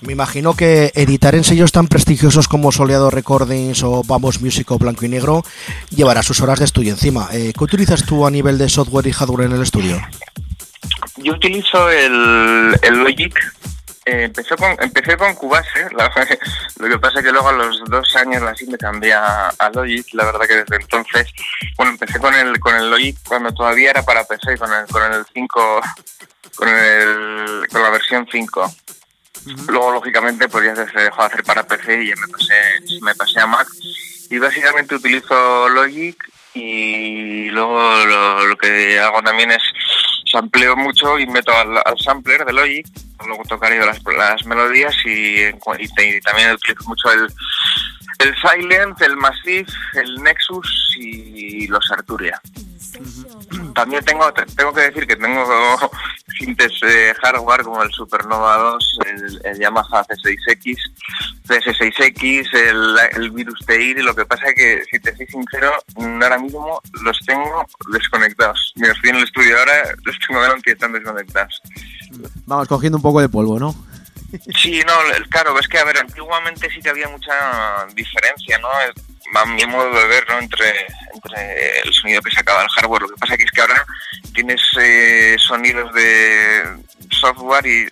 [0.01, 4.77] Me imagino que editar en sellos tan prestigiosos como Soleado Recordings o Vamos Music o
[4.77, 5.43] Blanco y Negro
[5.89, 7.29] llevará sus horas de estudio encima.
[7.31, 9.99] Eh, ¿Qué utilizas tú a nivel de software y hardware en el estudio?
[11.17, 13.33] Yo utilizo el, el Logic.
[14.09, 16.09] Eh, empecé, con, empecé con Cubase, la-
[16.77, 19.69] lo que pasa es que luego a los dos años así me cambié a, a
[19.69, 21.27] Logic, la verdad que desde entonces,
[21.75, 25.03] bueno, empecé con el, con el Logic cuando todavía era para PC, con el, con
[25.11, 25.81] el 5,
[26.55, 28.73] con, el, con la versión 5.
[29.67, 32.53] Luego, lógicamente, pues ya se dejó de hacer para PC y ya me pasé,
[33.01, 33.67] me pasé a Mac.
[34.29, 36.17] Y básicamente utilizo Logic
[36.53, 39.61] y luego lo, lo que hago también es
[40.37, 42.87] sampleo mucho y meto al, al sampler de Logic,
[43.25, 47.27] luego tocaré las, las melodías y, y y también utilizo mucho el,
[48.19, 52.39] el Silent, el Massive, el Nexus y los Arturia.
[53.73, 55.45] También tengo tengo que decir que tengo
[56.37, 60.77] sintes eh, hardware como el Supernova 2, el, el Yamaha C6X,
[61.47, 66.37] CS6X, el, el Virus TI, lo que pasa es que, si te soy sincero, ahora
[66.37, 68.73] mismo los tengo desconectados.
[68.75, 71.61] Mira, estoy en el estudio ahora, los tengo delante y están desconectados.
[72.45, 73.75] Vamos, cogiendo un poco de polvo, ¿no?
[74.61, 74.93] Sí, no,
[75.29, 78.67] claro, es que, a ver, antiguamente sí que había mucha diferencia, ¿no?
[79.35, 80.39] A mi modo de ver, ¿no?
[80.39, 80.69] Entre,
[81.13, 83.01] entre el sonido que sacaba el hardware.
[83.03, 83.85] Lo que pasa que es que ahora
[84.33, 86.63] tienes eh, sonidos de
[87.11, 87.87] software y,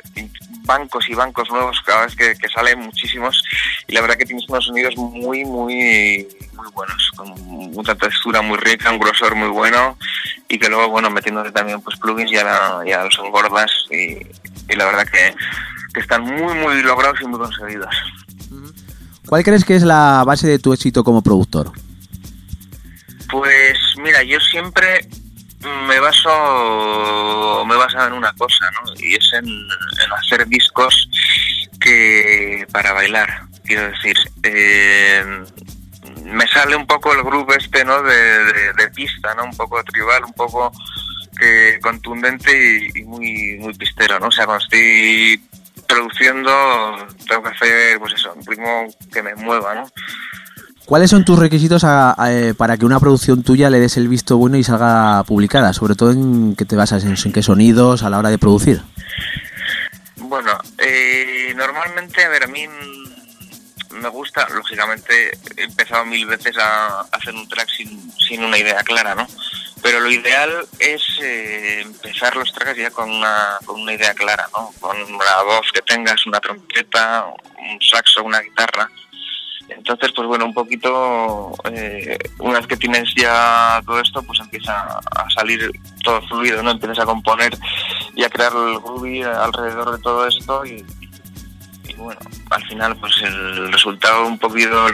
[0.63, 3.39] bancos y bancos nuevos cada vez que, que salen muchísimos
[3.87, 7.29] y la verdad que tienes unos sonidos muy, muy, muy buenos, con
[7.71, 9.95] mucha textura muy rica, un grosor muy bueno
[10.49, 14.17] y que luego, bueno, metiéndole también pues plugins ya, la- ya los engordas y,
[14.67, 15.35] y la verdad que,
[15.93, 17.95] que están muy, muy logrados y muy conseguidos.
[19.27, 21.71] ¿Cuál crees que es la base de tu éxito como productor?
[23.29, 25.07] Pues mira, yo siempre
[25.87, 28.93] me baso me baso en una cosa, ¿no?
[28.99, 29.45] Y es en,
[30.17, 31.09] hacer discos
[31.79, 34.17] que para bailar, quiero decir.
[34.43, 35.43] eh,
[36.23, 38.01] me sale un poco el groove este, ¿no?
[38.01, 39.45] De, pista, ¿no?
[39.45, 40.71] Un poco tribal, un poco
[41.37, 42.51] que contundente
[42.95, 44.27] y, y muy muy pistero, ¿no?
[44.27, 45.41] O sea, cuando estoy
[45.87, 46.51] produciendo
[47.27, 49.89] tengo que hacer, pues eso, un ritmo que me mueva, ¿no?
[50.85, 54.07] ¿Cuáles son tus requisitos a- a, eh, para que una producción tuya le des el
[54.07, 55.73] visto bueno y salga publicada?
[55.73, 58.81] Sobre todo en qué te basas, en, en qué sonidos a la hora de producir.
[60.17, 62.65] Bueno, eh, normalmente, a ver, a mí
[63.95, 68.83] me gusta, lógicamente, he empezado mil veces a hacer un track sin, sin una idea
[68.83, 69.27] clara, ¿no?
[69.85, 74.47] pero lo ideal es eh, empezar los tracks ya con una, con una idea clara,
[74.51, 74.71] ¿no?
[74.79, 78.89] Con una voz que tengas, una trompeta, un saxo, una guitarra.
[79.69, 84.73] Entonces, pues bueno, un poquito, eh, una vez que tienes ya todo esto, pues empieza
[84.73, 85.71] a salir
[86.03, 86.71] todo fluido, ¿no?
[86.71, 87.55] Empiezas a componer
[88.15, 90.83] y a crear el groovy alrededor de todo esto y,
[91.97, 92.19] bueno,
[92.49, 94.87] al final pues el resultado un poquito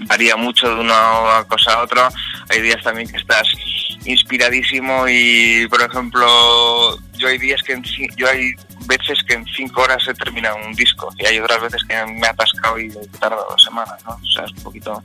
[0.00, 2.08] varía mucho de una cosa a otra.
[2.48, 3.48] Hay días también que estás
[4.04, 7.80] inspiradísimo y, por ejemplo, yo hay días que
[8.16, 8.54] yo hay
[8.86, 12.26] veces que en cinco horas he terminado un disco y hay otras veces que me
[12.26, 14.12] he atascado y he tardado dos semanas, ¿no?
[14.14, 15.02] O sea, es un poquito,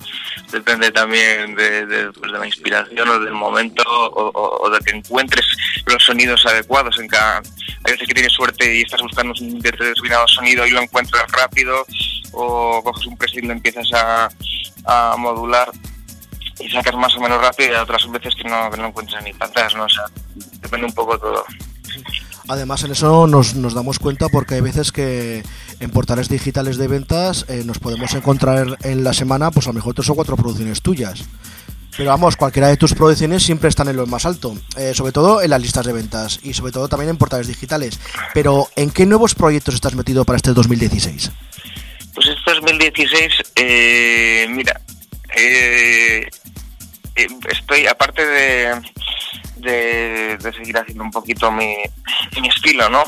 [0.52, 4.32] depende también de, pues, la inspiración o del momento o,
[4.64, 5.46] o- de que encuentres
[5.86, 7.38] los sonidos adecuados en cada...
[7.84, 11.86] Hay veces que tienes suerte y estás buscando un determinado sonido y lo encuentras rápido
[12.34, 14.30] o coges un preset y lo empiezas a,
[14.86, 15.70] a modular
[16.60, 19.70] y sacas más o menos rápido y otras veces que no, no encuentras ni para
[19.76, 19.86] ¿no?
[19.86, 20.04] O sea,
[20.62, 21.44] depende un poco todo.
[22.48, 25.44] Además, en eso nos, damos cuenta porque hay veces que
[25.80, 29.76] en portales digitales de ventas eh, nos podemos encontrar en la semana, pues a lo
[29.76, 31.26] mejor tres o cuatro producciones tuyas.
[31.98, 35.42] Pero vamos, cualquiera de tus producciones siempre están en lo más alto, eh, sobre todo
[35.42, 38.00] en las listas de ventas y sobre todo también en portales digitales.
[38.34, 41.32] Pero, ¿en qué nuevos proyectos estás metido para este 2016?
[42.14, 44.80] Pues este 2016, eh, mira,
[45.36, 46.30] eh,
[47.16, 48.82] estoy, aparte de,
[49.58, 51.76] de, de seguir haciendo un poquito mi,
[52.42, 53.04] mi estilo, ¿no?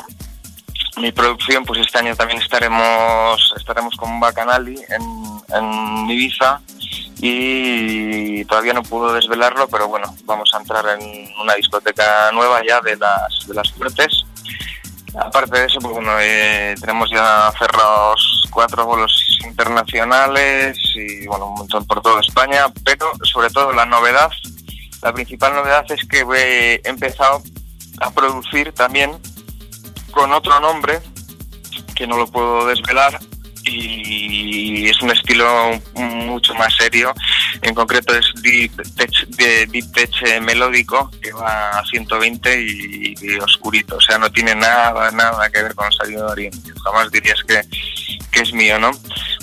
[0.97, 6.61] Mi producción, pues este año también estaremos estaremos con Bacanali en, en Ibiza
[7.19, 12.81] y todavía no puedo desvelarlo, pero bueno, vamos a entrar en una discoteca nueva ya
[12.81, 14.25] de las, de las fuertes.
[15.15, 19.14] Aparte de eso, pues bueno, eh, tenemos ya cerrados cuatro vuelos
[19.45, 24.31] internacionales y bueno, un montón por toda España, pero sobre todo la novedad,
[25.02, 27.44] la principal novedad es que he empezado
[27.99, 29.11] a producir también
[30.11, 30.99] con otro nombre
[31.95, 33.19] que no lo puedo desvelar
[33.65, 37.14] y es un estilo mucho más serio.
[37.64, 43.14] En concreto es Deep Tech, de Deep Tech eh, melódico que va a 120 y,
[43.22, 43.95] y oscurito.
[43.95, 46.72] O sea, no tiene nada, nada que ver con el sonido de Oriente.
[46.84, 47.61] Jamás dirías que,
[48.31, 48.91] que es mío, ¿no?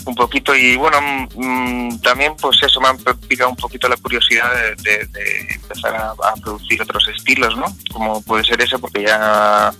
[0.05, 0.99] Un poquito y bueno,
[1.35, 2.93] mm, también pues eso me ha
[3.27, 7.65] picado un poquito la curiosidad de, de- de empezar a producir otros estilos, ¿no?
[7.91, 9.71] Como puede ser ese porque ya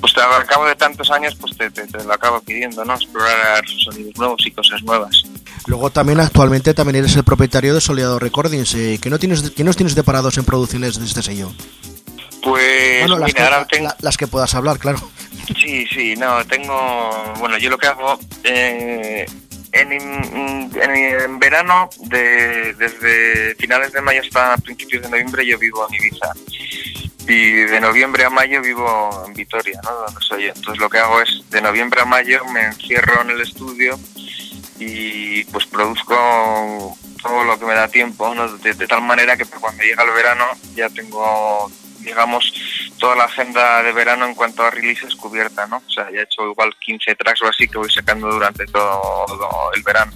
[0.00, 2.94] pues te- al cabo de tantos años pues te, te- te lo acabo pidiendo, ¿no?
[2.94, 5.22] Explorar sonidos nuevos y cosas nuevas.
[5.66, 8.74] Luego también actualmente también eres el propietario de Soleado Recordings.
[8.74, 11.52] Eh, ¿qué, no tienes, ¿Qué nos tienes deparados en producciones de este sello?
[12.42, 13.84] Pues bueno, las mira, que, ahora tengo...
[13.88, 14.98] la- las que puedas hablar, claro.
[15.60, 19.26] Sí, sí, no, tengo, bueno, yo lo que hago eh,
[19.72, 25.86] en, en- en verano, de, desde finales de mayo hasta principios de noviembre, yo vivo
[25.88, 26.32] en Ibiza.
[27.28, 29.90] Y de noviembre a mayo vivo en Vitoria, ¿no?
[29.90, 30.46] Donde soy.
[30.46, 33.98] Entonces lo que hago es, de noviembre a mayo me encierro en el estudio
[34.78, 38.48] y pues produzco todo lo que me da tiempo, ¿no?
[38.48, 42.52] de, tal manera que cuando llega el verano ya tengo, digamos,
[42.98, 45.82] toda la agenda de verano en cuanto a releases cubierta, ¿no?
[45.86, 49.72] O sea, ya he hecho igual 15 tracks o así que voy sacando durante todo
[49.74, 50.12] el verano.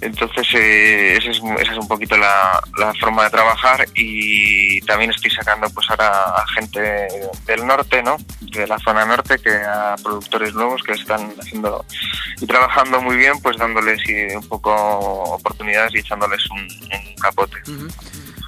[0.00, 5.10] Entonces, eh, esa, es, esa es un poquito la, la forma de trabajar y también
[5.10, 7.08] estoy sacando pues ahora a gente
[7.46, 8.16] del norte, ¿no?
[8.40, 11.84] De la zona norte, que a productores nuevos que están haciendo
[12.40, 17.56] y trabajando muy bien, pues dándoles eh, un poco oportunidades y echándoles un, un capote.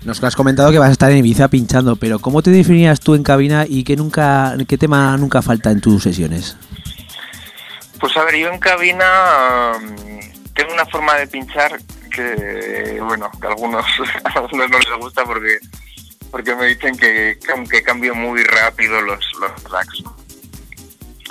[0.05, 3.14] Nos has comentado que vas a estar en Ibiza pinchando, pero ¿cómo te definirías tú
[3.14, 6.56] en cabina y qué nunca, qué tema nunca falta en tus sesiones?
[7.98, 9.72] Pues a ver, yo en cabina
[10.55, 11.78] tengo una forma de pinchar
[12.10, 13.85] que, bueno, que a algunos,
[14.24, 15.59] a algunos no les gusta porque
[16.31, 20.05] porque me dicen que, que cambio muy rápido los, los tracks.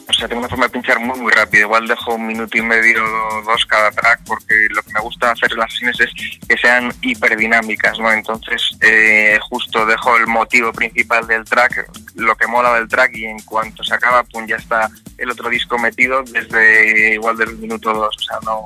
[0.09, 1.65] O sea, tengo una forma de pinchar muy, muy rápido.
[1.65, 3.03] Igual dejo un minuto y medio,
[3.45, 6.11] dos cada track, porque lo que me gusta hacer en las sesiones es
[6.47, 8.11] que sean hiperdinámicas, ¿no?
[8.11, 13.25] Entonces, eh, justo dejo el motivo principal del track, lo que mola del track, y
[13.25, 17.93] en cuanto se acaba, pum, ya está el otro disco metido desde igual del minuto
[17.93, 18.15] dos.
[18.17, 18.63] O sea, no.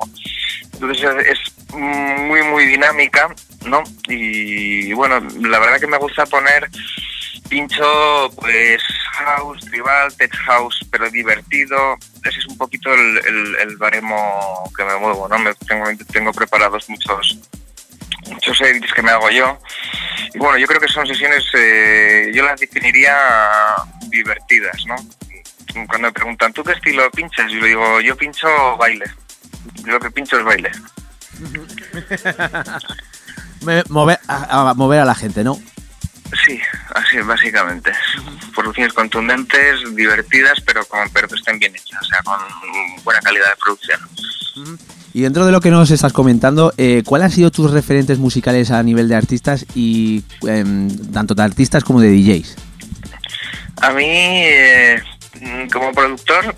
[0.72, 3.34] Entonces, es, es muy, muy dinámica,
[3.64, 3.82] ¿no?
[4.08, 6.68] Y bueno, la verdad que me gusta poner
[7.48, 8.82] pincho pues
[9.12, 11.96] house, tribal, tech house, pero divertido.
[12.24, 15.38] Ese es un poquito el, baremo que me muevo, ¿no?
[15.38, 17.38] Me tengo, tengo preparados muchos
[18.28, 19.58] muchos edits que me hago yo.
[20.32, 23.16] Y bueno, yo creo que son sesiones, eh, yo las definiría
[24.08, 24.96] divertidas, ¿no?
[25.86, 27.50] Cuando me preguntan, ¿tú qué estilo pinchas?
[27.50, 29.04] Yo le digo, yo pincho baile.
[29.84, 30.70] Yo lo que pincho es baile.
[33.88, 35.58] Mover, a, a mover a la gente, ¿no?
[36.44, 36.58] Sí,
[36.94, 37.92] así básicamente.
[38.54, 42.38] Producciones contundentes, divertidas, pero con pero que estén bien hechas, o sea, con
[43.04, 44.00] buena calidad de producción.
[45.12, 48.70] Y dentro de lo que nos estás comentando, eh, ¿cuáles han sido tus referentes musicales
[48.70, 52.56] a nivel de artistas y em, tanto de artistas como de DJs?
[53.80, 55.00] A mí, eh,
[55.72, 56.56] como productor,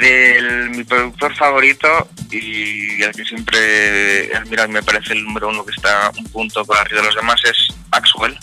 [0.00, 5.72] el- mi productor favorito y el que siempre y me parece el número uno que
[5.72, 8.36] está un punto por arriba de los demás es Axwell.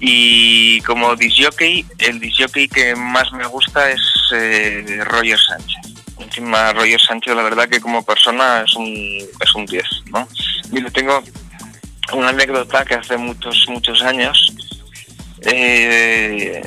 [0.00, 4.00] Y como disjockey, el disjockey que más me gusta es
[4.32, 5.76] eh, Roger Sánchez.
[6.18, 10.26] Encima Roger Sánchez, la verdad que como persona es un es un 10, ¿no?
[10.70, 11.22] Mire, tengo
[12.12, 14.52] una anécdota que hace muchos muchos años
[15.42, 16.62] eh,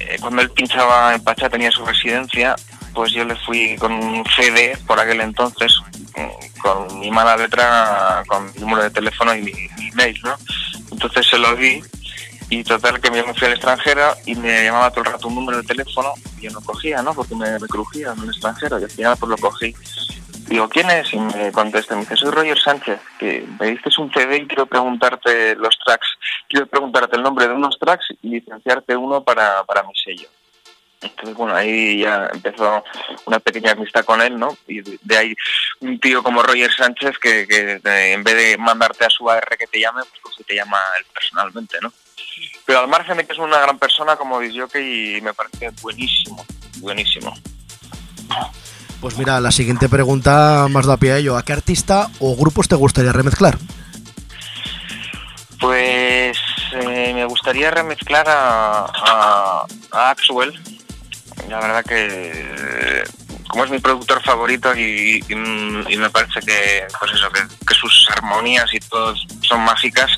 [0.00, 2.54] eh, cuando él pinchaba en Pachá tenía su residencia,
[2.94, 5.72] pues yo le fui con un CD por aquel entonces,
[6.62, 10.34] con mi mala letra, con mi número de teléfono y mi, mi email, ¿no?
[10.90, 11.82] Entonces se lo di
[12.52, 15.58] y total que me fui al extranjero y me llamaba todo el rato un número
[15.58, 17.14] de teléfono y yo no cogía, ¿no?
[17.14, 19.74] Porque me, me crujía en el extranjero y al final pues lo cogí.
[20.48, 21.14] Digo, ¿quién es?
[21.14, 24.66] Y me contesta, me dice, soy Roger Sánchez, que me diste un CD y quiero
[24.66, 26.06] preguntarte los tracks,
[26.46, 30.28] quiero preguntarte el nombre de unos tracks y licenciarte uno para, para mi sello.
[31.02, 32.84] Entonces, bueno, ahí ya empezó
[33.26, 34.56] una pequeña amistad con él, ¿no?
[34.66, 35.34] Y de, ahí
[35.80, 39.56] un tío como Roger Sánchez que, que eh, en vez de mandarte a su AR
[39.58, 41.92] que te llame, pues, pues te llama él personalmente, ¿no?
[42.64, 46.44] Pero al margen de que es una gran persona como disjockey y me parece buenísimo,
[46.78, 47.34] buenísimo.
[49.00, 51.36] Pues mira, la siguiente pregunta más da pie a ello.
[51.36, 53.58] ¿A qué artista o grupos te gustaría remezclar?
[55.58, 56.38] Pues
[56.72, 60.52] eh, me gustaría remezclar a, a, a Axwell.
[61.48, 63.04] La verdad que eh,
[63.48, 67.74] como es mi productor favorito y, y, y me parece que pues eso que, que,
[67.74, 70.10] sus armonías y todo son mágicas,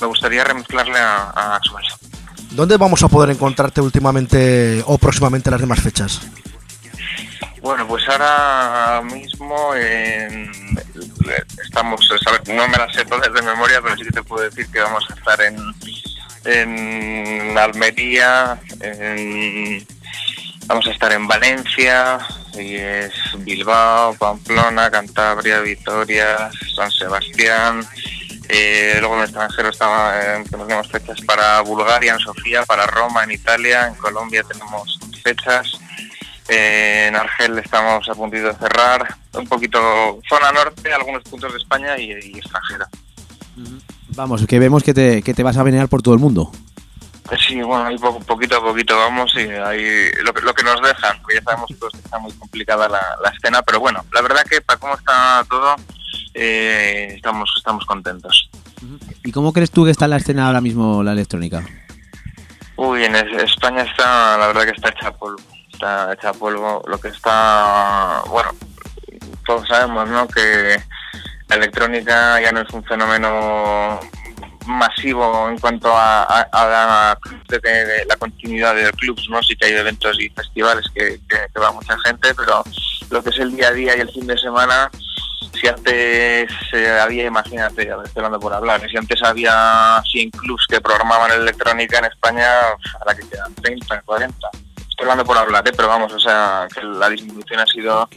[0.00, 1.86] me gustaría remezclarle a, a Axwell.
[2.50, 6.20] ¿Dónde vamos a poder encontrarte últimamente o próximamente las demás fechas?
[7.66, 10.50] Bueno, pues ahora mismo en,
[11.64, 12.00] estamos,
[12.46, 15.04] no me las sé todas de memoria, pero sí que te puedo decir que vamos
[15.10, 15.56] a estar en,
[16.44, 19.84] en Almería, en,
[20.66, 22.18] vamos a estar en Valencia,
[22.54, 27.86] y es Bilbao, Pamplona, Cantabria, Vitoria, San Sebastián.
[28.48, 33.32] Eh, luego en el extranjero eh, tenemos fechas para Bulgaria, en Sofía, para Roma, en
[33.32, 35.72] Italia, en Colombia tenemos fechas.
[36.48, 41.58] Eh, en Argel estamos a punto de cerrar, un poquito zona norte, algunos puntos de
[41.58, 42.88] España y, y extranjera.
[44.10, 46.52] Vamos, que vemos que te, que te vas a venear por todo el mundo.
[47.38, 51.20] Sí, bueno, ahí poquito a poquito vamos y ahí lo que, lo que nos dejan,
[51.20, 54.60] porque ya sabemos que está muy complicada la, la escena, pero bueno, la verdad que
[54.60, 55.76] para cómo está todo,
[56.34, 58.48] eh, estamos, estamos contentos.
[59.24, 61.64] ¿Y cómo crees tú que está la escena ahora mismo la electrónica?
[62.76, 65.42] Uy, en España está, la verdad que está hecha polvo
[65.76, 66.82] está hecha polvo.
[66.86, 68.50] Lo que está, bueno,
[69.46, 70.26] todos sabemos, ¿no?
[70.26, 70.80] Que
[71.48, 74.00] la electrónica ya no es un fenómeno
[74.66, 77.18] masivo en cuanto a, a, la,
[78.06, 79.42] la, continuidad de clubs, ¿no?
[79.42, 81.18] Sí que hay eventos y festivales que,
[81.60, 82.62] va mucha gente, pero
[83.10, 84.90] lo que es el día a día y el fin de semana,
[85.52, 91.32] si antes eh, había, imagínate, hablando por hablar, si antes había 100 clubs que programaban
[91.32, 92.48] electrónica en España,
[93.00, 94.65] ahora que quedan 30, 40 estoy
[94.98, 95.72] hablando por hablar, ¿eh?
[95.76, 98.08] pero vamos, o sea, que la disminución ha sido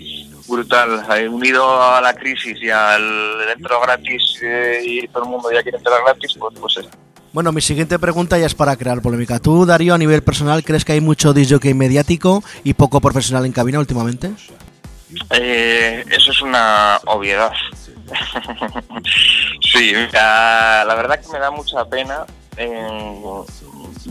[0.47, 1.03] brutal.
[1.29, 5.77] Unido a la crisis y al dentro gratis eh, y todo el mundo ya quiere
[5.77, 6.89] entrar gratis, pues, pues eso.
[7.31, 9.39] Bueno, mi siguiente pregunta ya es para crear polémica.
[9.39, 13.51] ¿Tú, Darío, a nivel personal, crees que hay mucho disjockey mediático y poco profesional en
[13.51, 14.31] cabina últimamente?
[15.29, 17.51] Eh, eso es una obviedad.
[19.61, 22.25] sí, la, la verdad que me da mucha pena.
[22.57, 22.87] Eh,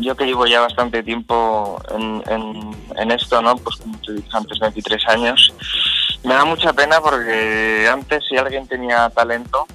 [0.01, 3.57] yo que llevo ya bastante tiempo en, esto, ¿no?
[3.57, 5.55] Pues como te dije antes, 23 años,
[6.25, 9.67] me da mucha pena porque antes si alguien tenía talento,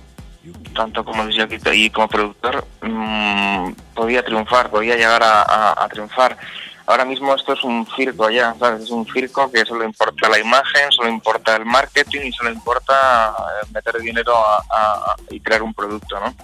[0.76, 6.38] tanto como y como productor, mmm, podía triunfar, podía llegar a, triunfar.
[6.86, 8.84] Ahora mismo esto es un circo ya, ¿sabes?
[8.84, 13.34] Es un circo que solo importa la imagen, solo importa el marketing y solo importa
[13.74, 16.36] meter dinero a, y crear un producto, ¿no?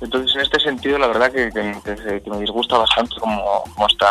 [0.00, 1.50] Entonces, en este sentido, la verdad que,
[2.30, 4.08] me disgusta bastante cómo, está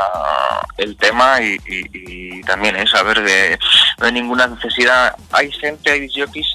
[0.78, 3.58] el tema y, también es saber que
[4.00, 5.16] no hay ninguna necesidad.
[5.32, 6.48] Hay gente, hay jockeys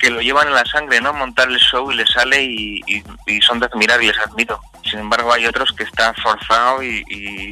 [0.00, 1.12] que lo llevan en la sangre, ¿no?
[1.12, 2.82] Montar el show y les sale y,
[3.42, 4.58] son de admirar y les admiro.
[4.88, 7.04] Sin embargo, hay otros que está forzado y,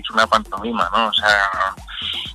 [0.03, 1.09] es una pantomima, ¿no?
[1.09, 1.51] O sea,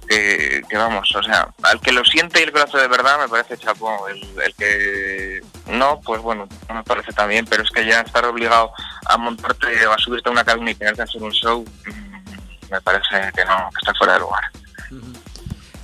[0.07, 3.27] que, que, vamos, o sea, al que lo siente y el que de verdad me
[3.27, 4.07] parece chapó.
[4.07, 4.21] El,
[4.55, 8.71] que no, pues bueno, no me parece tan bien, pero es que ya estar obligado
[9.07, 12.71] a montarte o a subirte a una cabina y tenerte a hacer un show, mm,
[12.71, 14.43] me parece que no, que está fuera de lugar.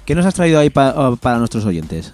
[0.06, 2.14] ¿Qué nos has traído ahí pa- para nuestros oyentes?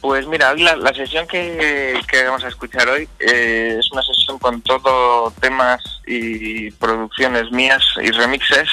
[0.00, 4.38] Pues mira, la, la sesión que, que vamos a escuchar hoy eh, es una sesión
[4.38, 8.68] con todo temas y producciones mías y remixes,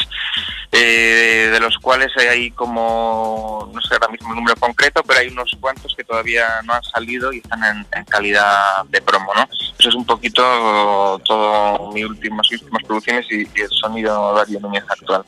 [0.71, 5.27] eh, de los cuales hay como, no sé ahora mismo el número concreto, pero hay
[5.27, 9.49] unos cuantos que todavía no han salido y están en, calidad de promo, ¿no?
[9.77, 14.39] Eso es un poquito todo mis últimos, mis últimas producciones y, y el sonido de
[14.39, 15.25] Darío Núñez actual.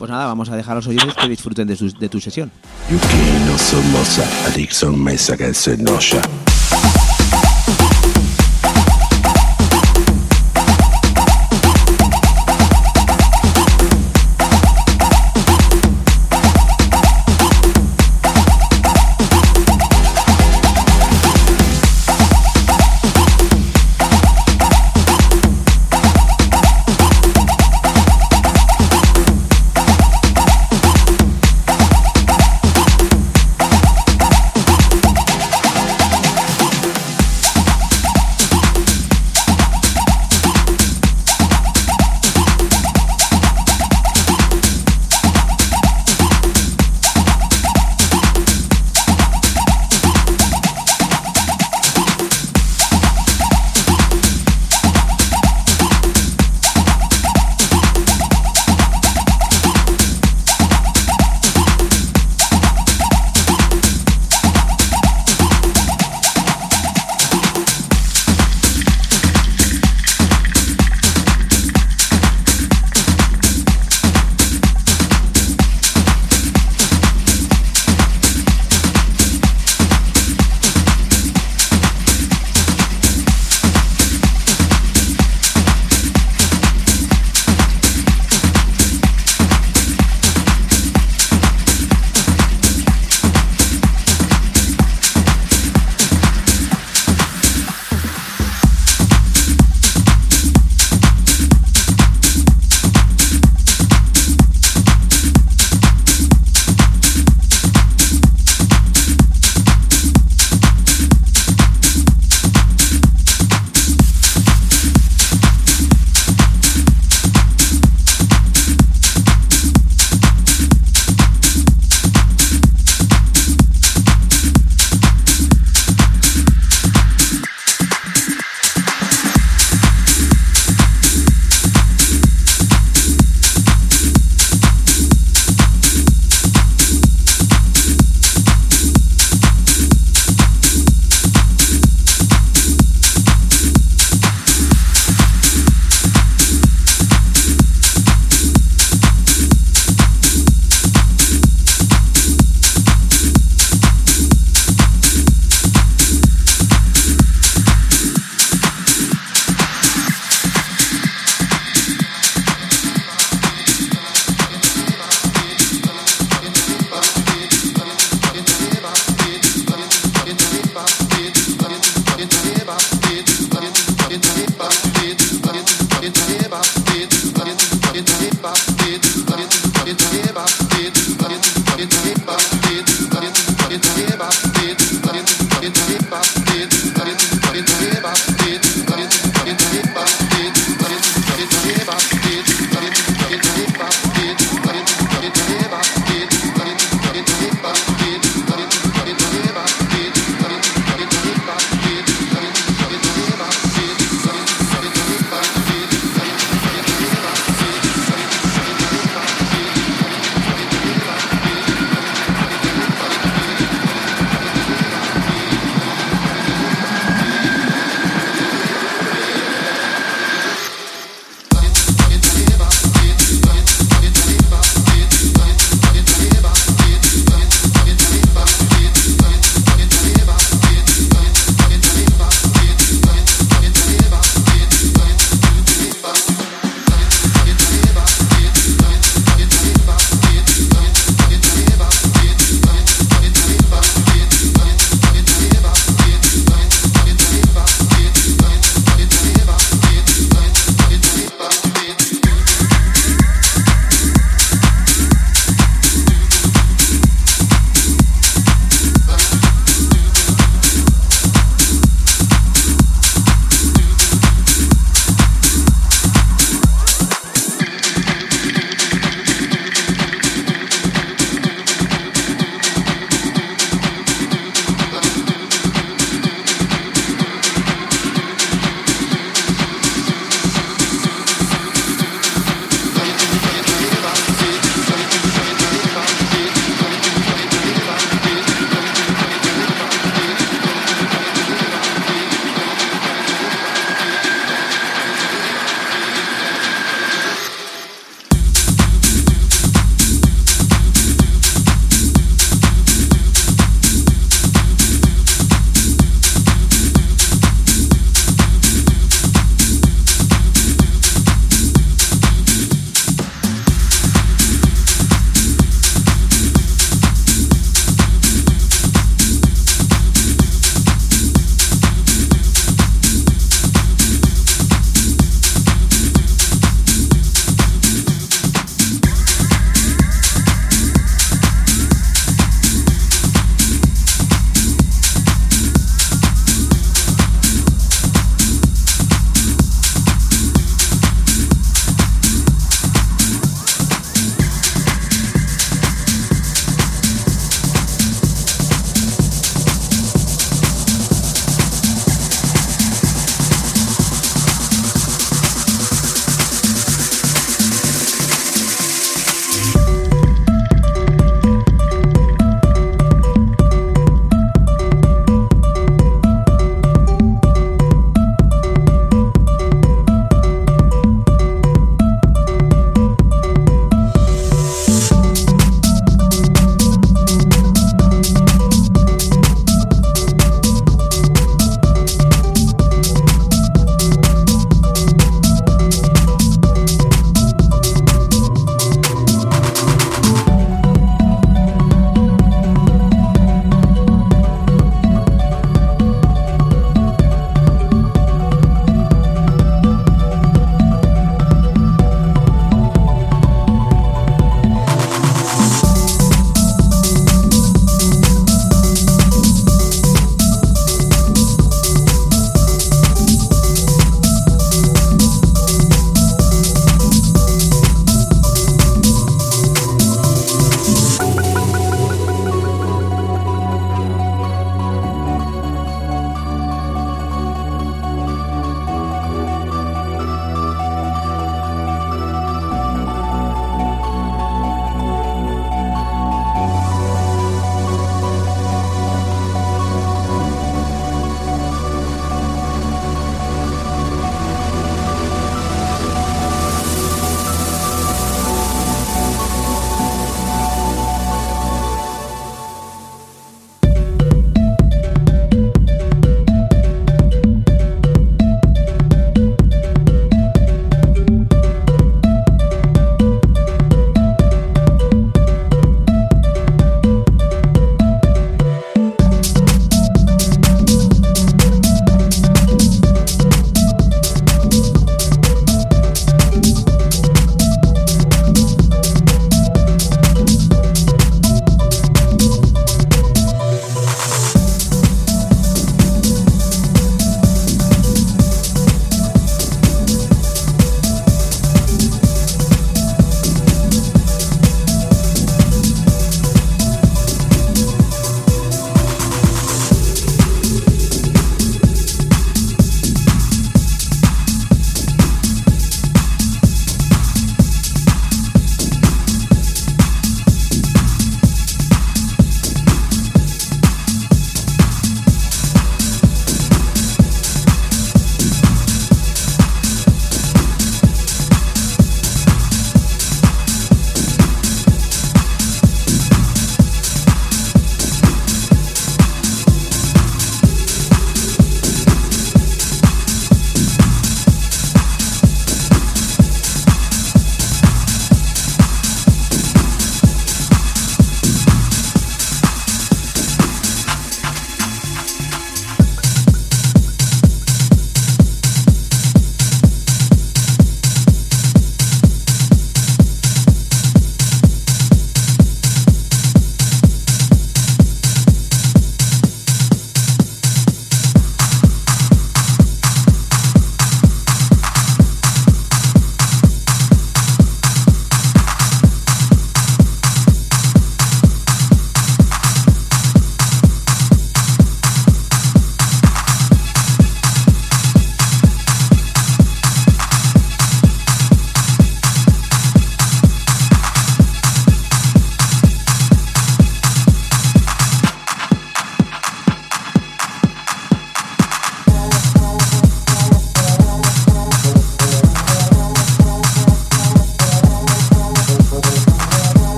[0.00, 2.50] Pues nada, vamos a dejar a los oyentes que disfruten de, su- de tu sesión.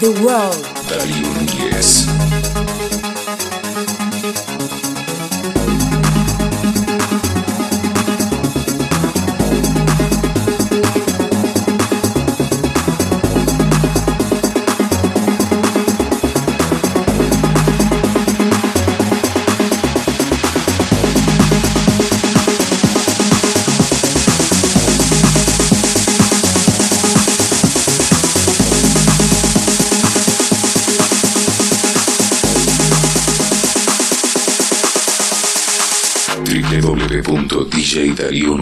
[0.00, 1.59] The World.
[38.14, 38.56] Darío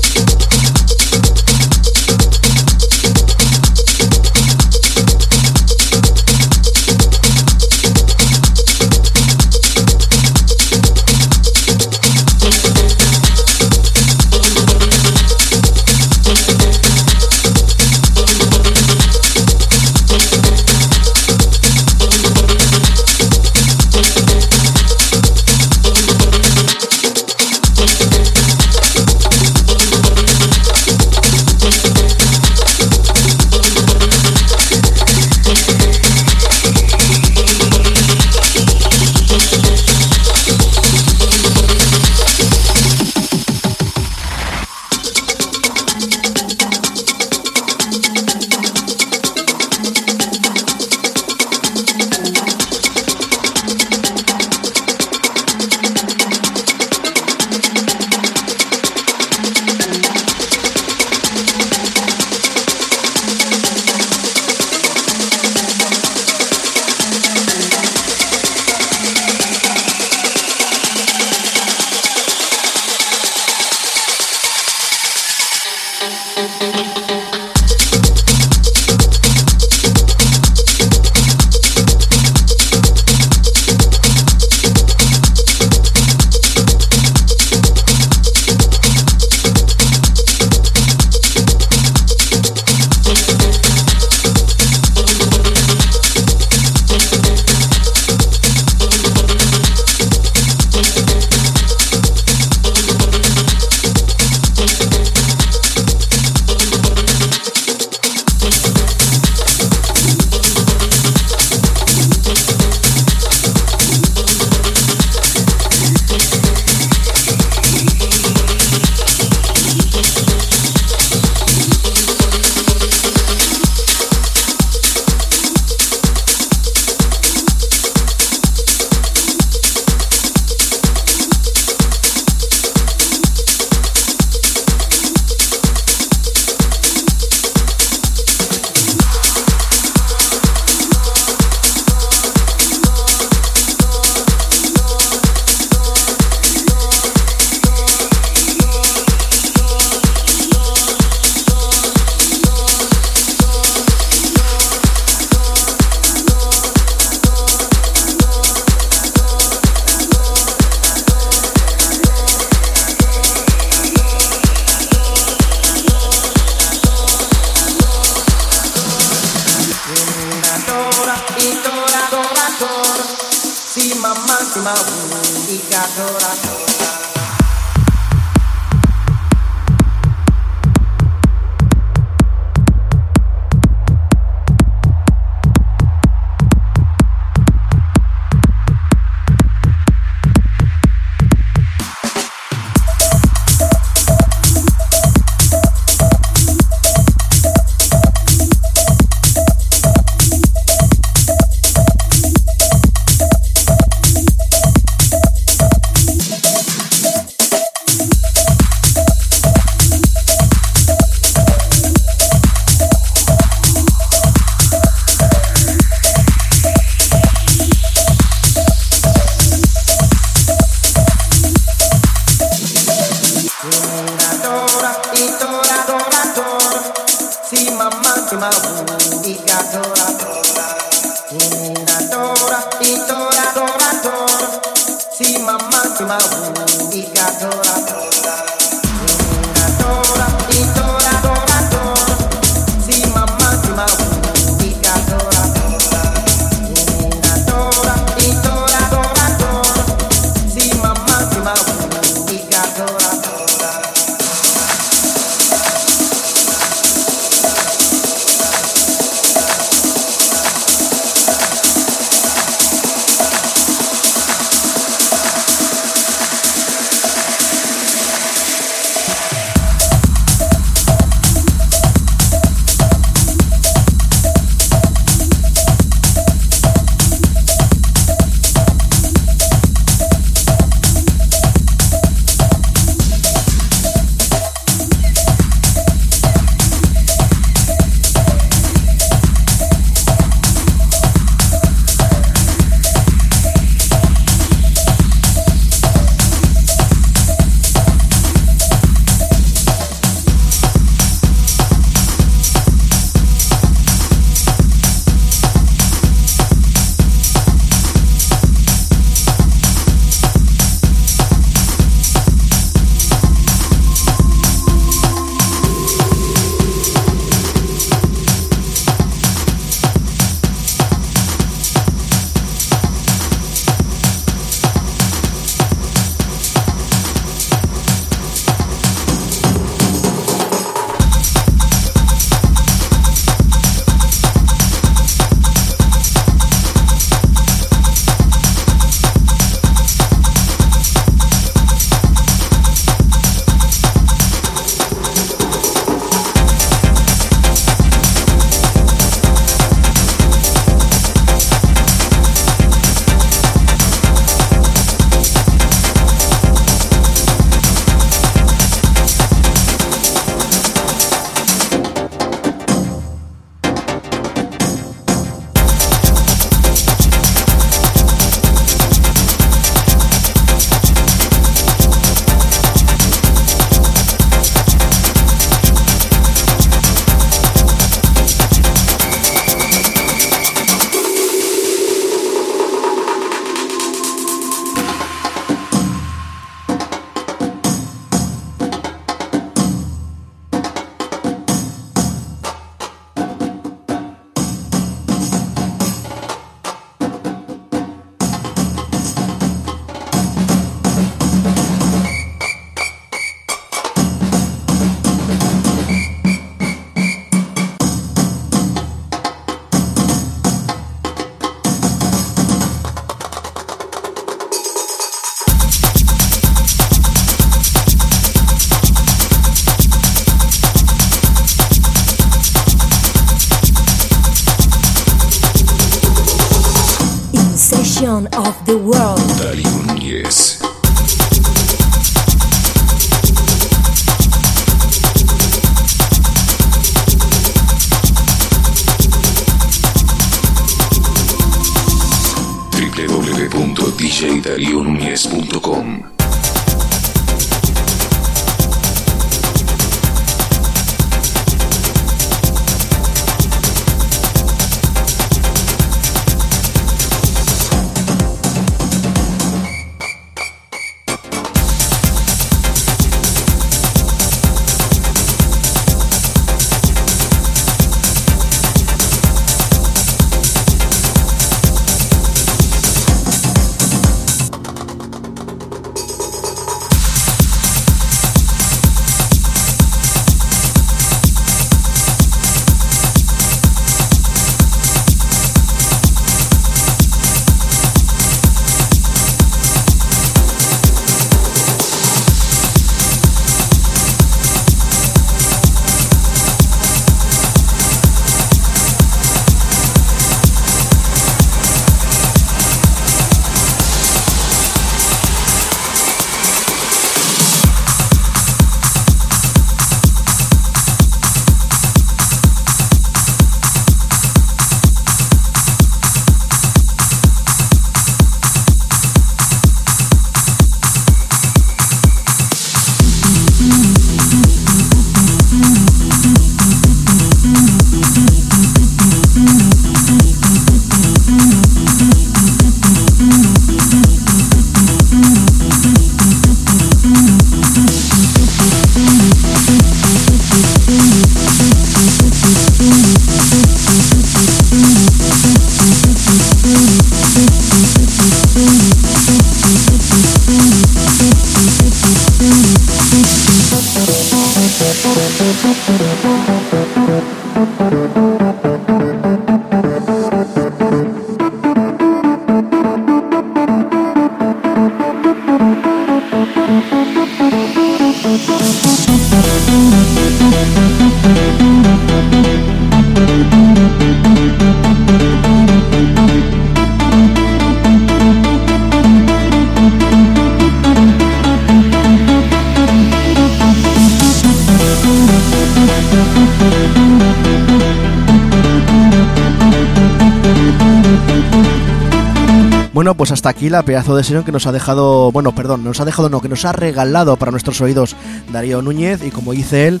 [593.14, 596.04] Pues hasta aquí la pedazo de sesión que nos ha dejado, bueno, perdón, nos ha
[596.04, 598.16] dejado, no, que nos ha regalado para nuestros oídos
[598.50, 600.00] Darío Núñez y como dice él,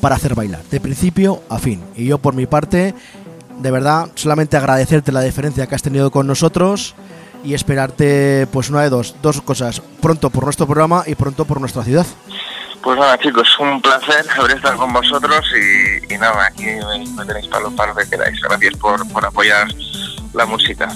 [0.00, 1.82] para hacer bailar, de principio a fin.
[1.96, 2.94] Y yo por mi parte,
[3.58, 6.94] de verdad, solamente agradecerte la diferencia que has tenido con nosotros
[7.44, 11.60] y esperarte, pues una de dos, dos cosas, pronto por nuestro programa y pronto por
[11.60, 12.06] nuestra ciudad.
[12.82, 15.44] Pues nada, chicos, un placer haber estado con vosotros
[16.08, 18.40] y, nada, aquí me, me tenéis para lo, para lo que queráis.
[18.40, 19.66] Gracias por, por apoyar
[20.36, 20.88] la música.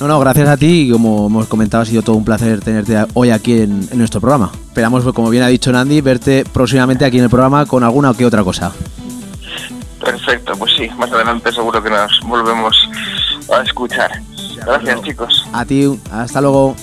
[0.00, 2.96] No, no, gracias a ti y como hemos comentado ha sido todo un placer tenerte
[3.14, 4.50] hoy aquí en, en nuestro programa.
[4.68, 8.14] Esperamos, como bien ha dicho Nandi, verte próximamente aquí en el programa con alguna o
[8.14, 8.72] que otra cosa.
[10.00, 12.76] Perfecto, pues sí, más adelante seguro que nos volvemos
[13.52, 14.10] a escuchar.
[14.56, 15.46] Gracias, chicos.
[15.52, 16.74] A ti, hasta luego.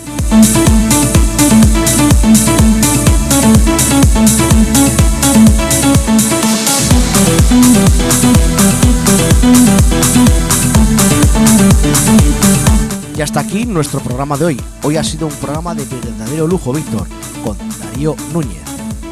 [13.16, 14.62] Y hasta aquí nuestro programa de hoy.
[14.84, 17.08] Hoy ha sido un programa de verdadero lujo, Víctor,
[17.44, 18.64] con Darío Núñez.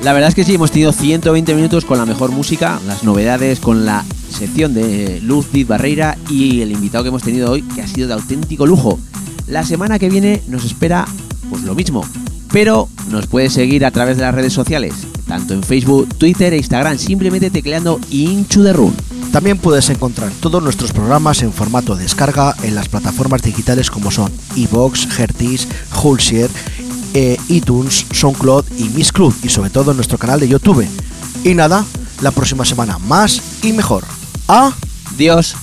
[0.04, 3.60] La verdad es que sí, hemos tenido 120 minutos con la mejor música, las novedades,
[3.60, 7.82] con la sección de Luz Did Barreira y el invitado que hemos tenido hoy, que
[7.82, 9.00] ha sido de auténtico lujo.
[9.46, 11.06] La semana que viene nos espera
[11.52, 12.04] pues lo mismo,
[12.52, 14.96] pero nos puedes seguir a través de las redes sociales,
[15.28, 18.94] tanto en Facebook, Twitter e Instagram, simplemente tecleando Into the Room.
[19.32, 24.32] También puedes encontrar todos nuestros programas en formato descarga en las plataformas digitales como son
[24.56, 25.68] iVoox, Hertis,
[26.04, 26.50] Hulsier,
[27.14, 30.86] eh, iTunes, SoundCloud y Miss Club y sobre todo en nuestro canal de YouTube.
[31.46, 31.86] Y nada,
[32.22, 34.04] la próxima semana más y mejor.
[34.48, 35.56] ¡Adiós!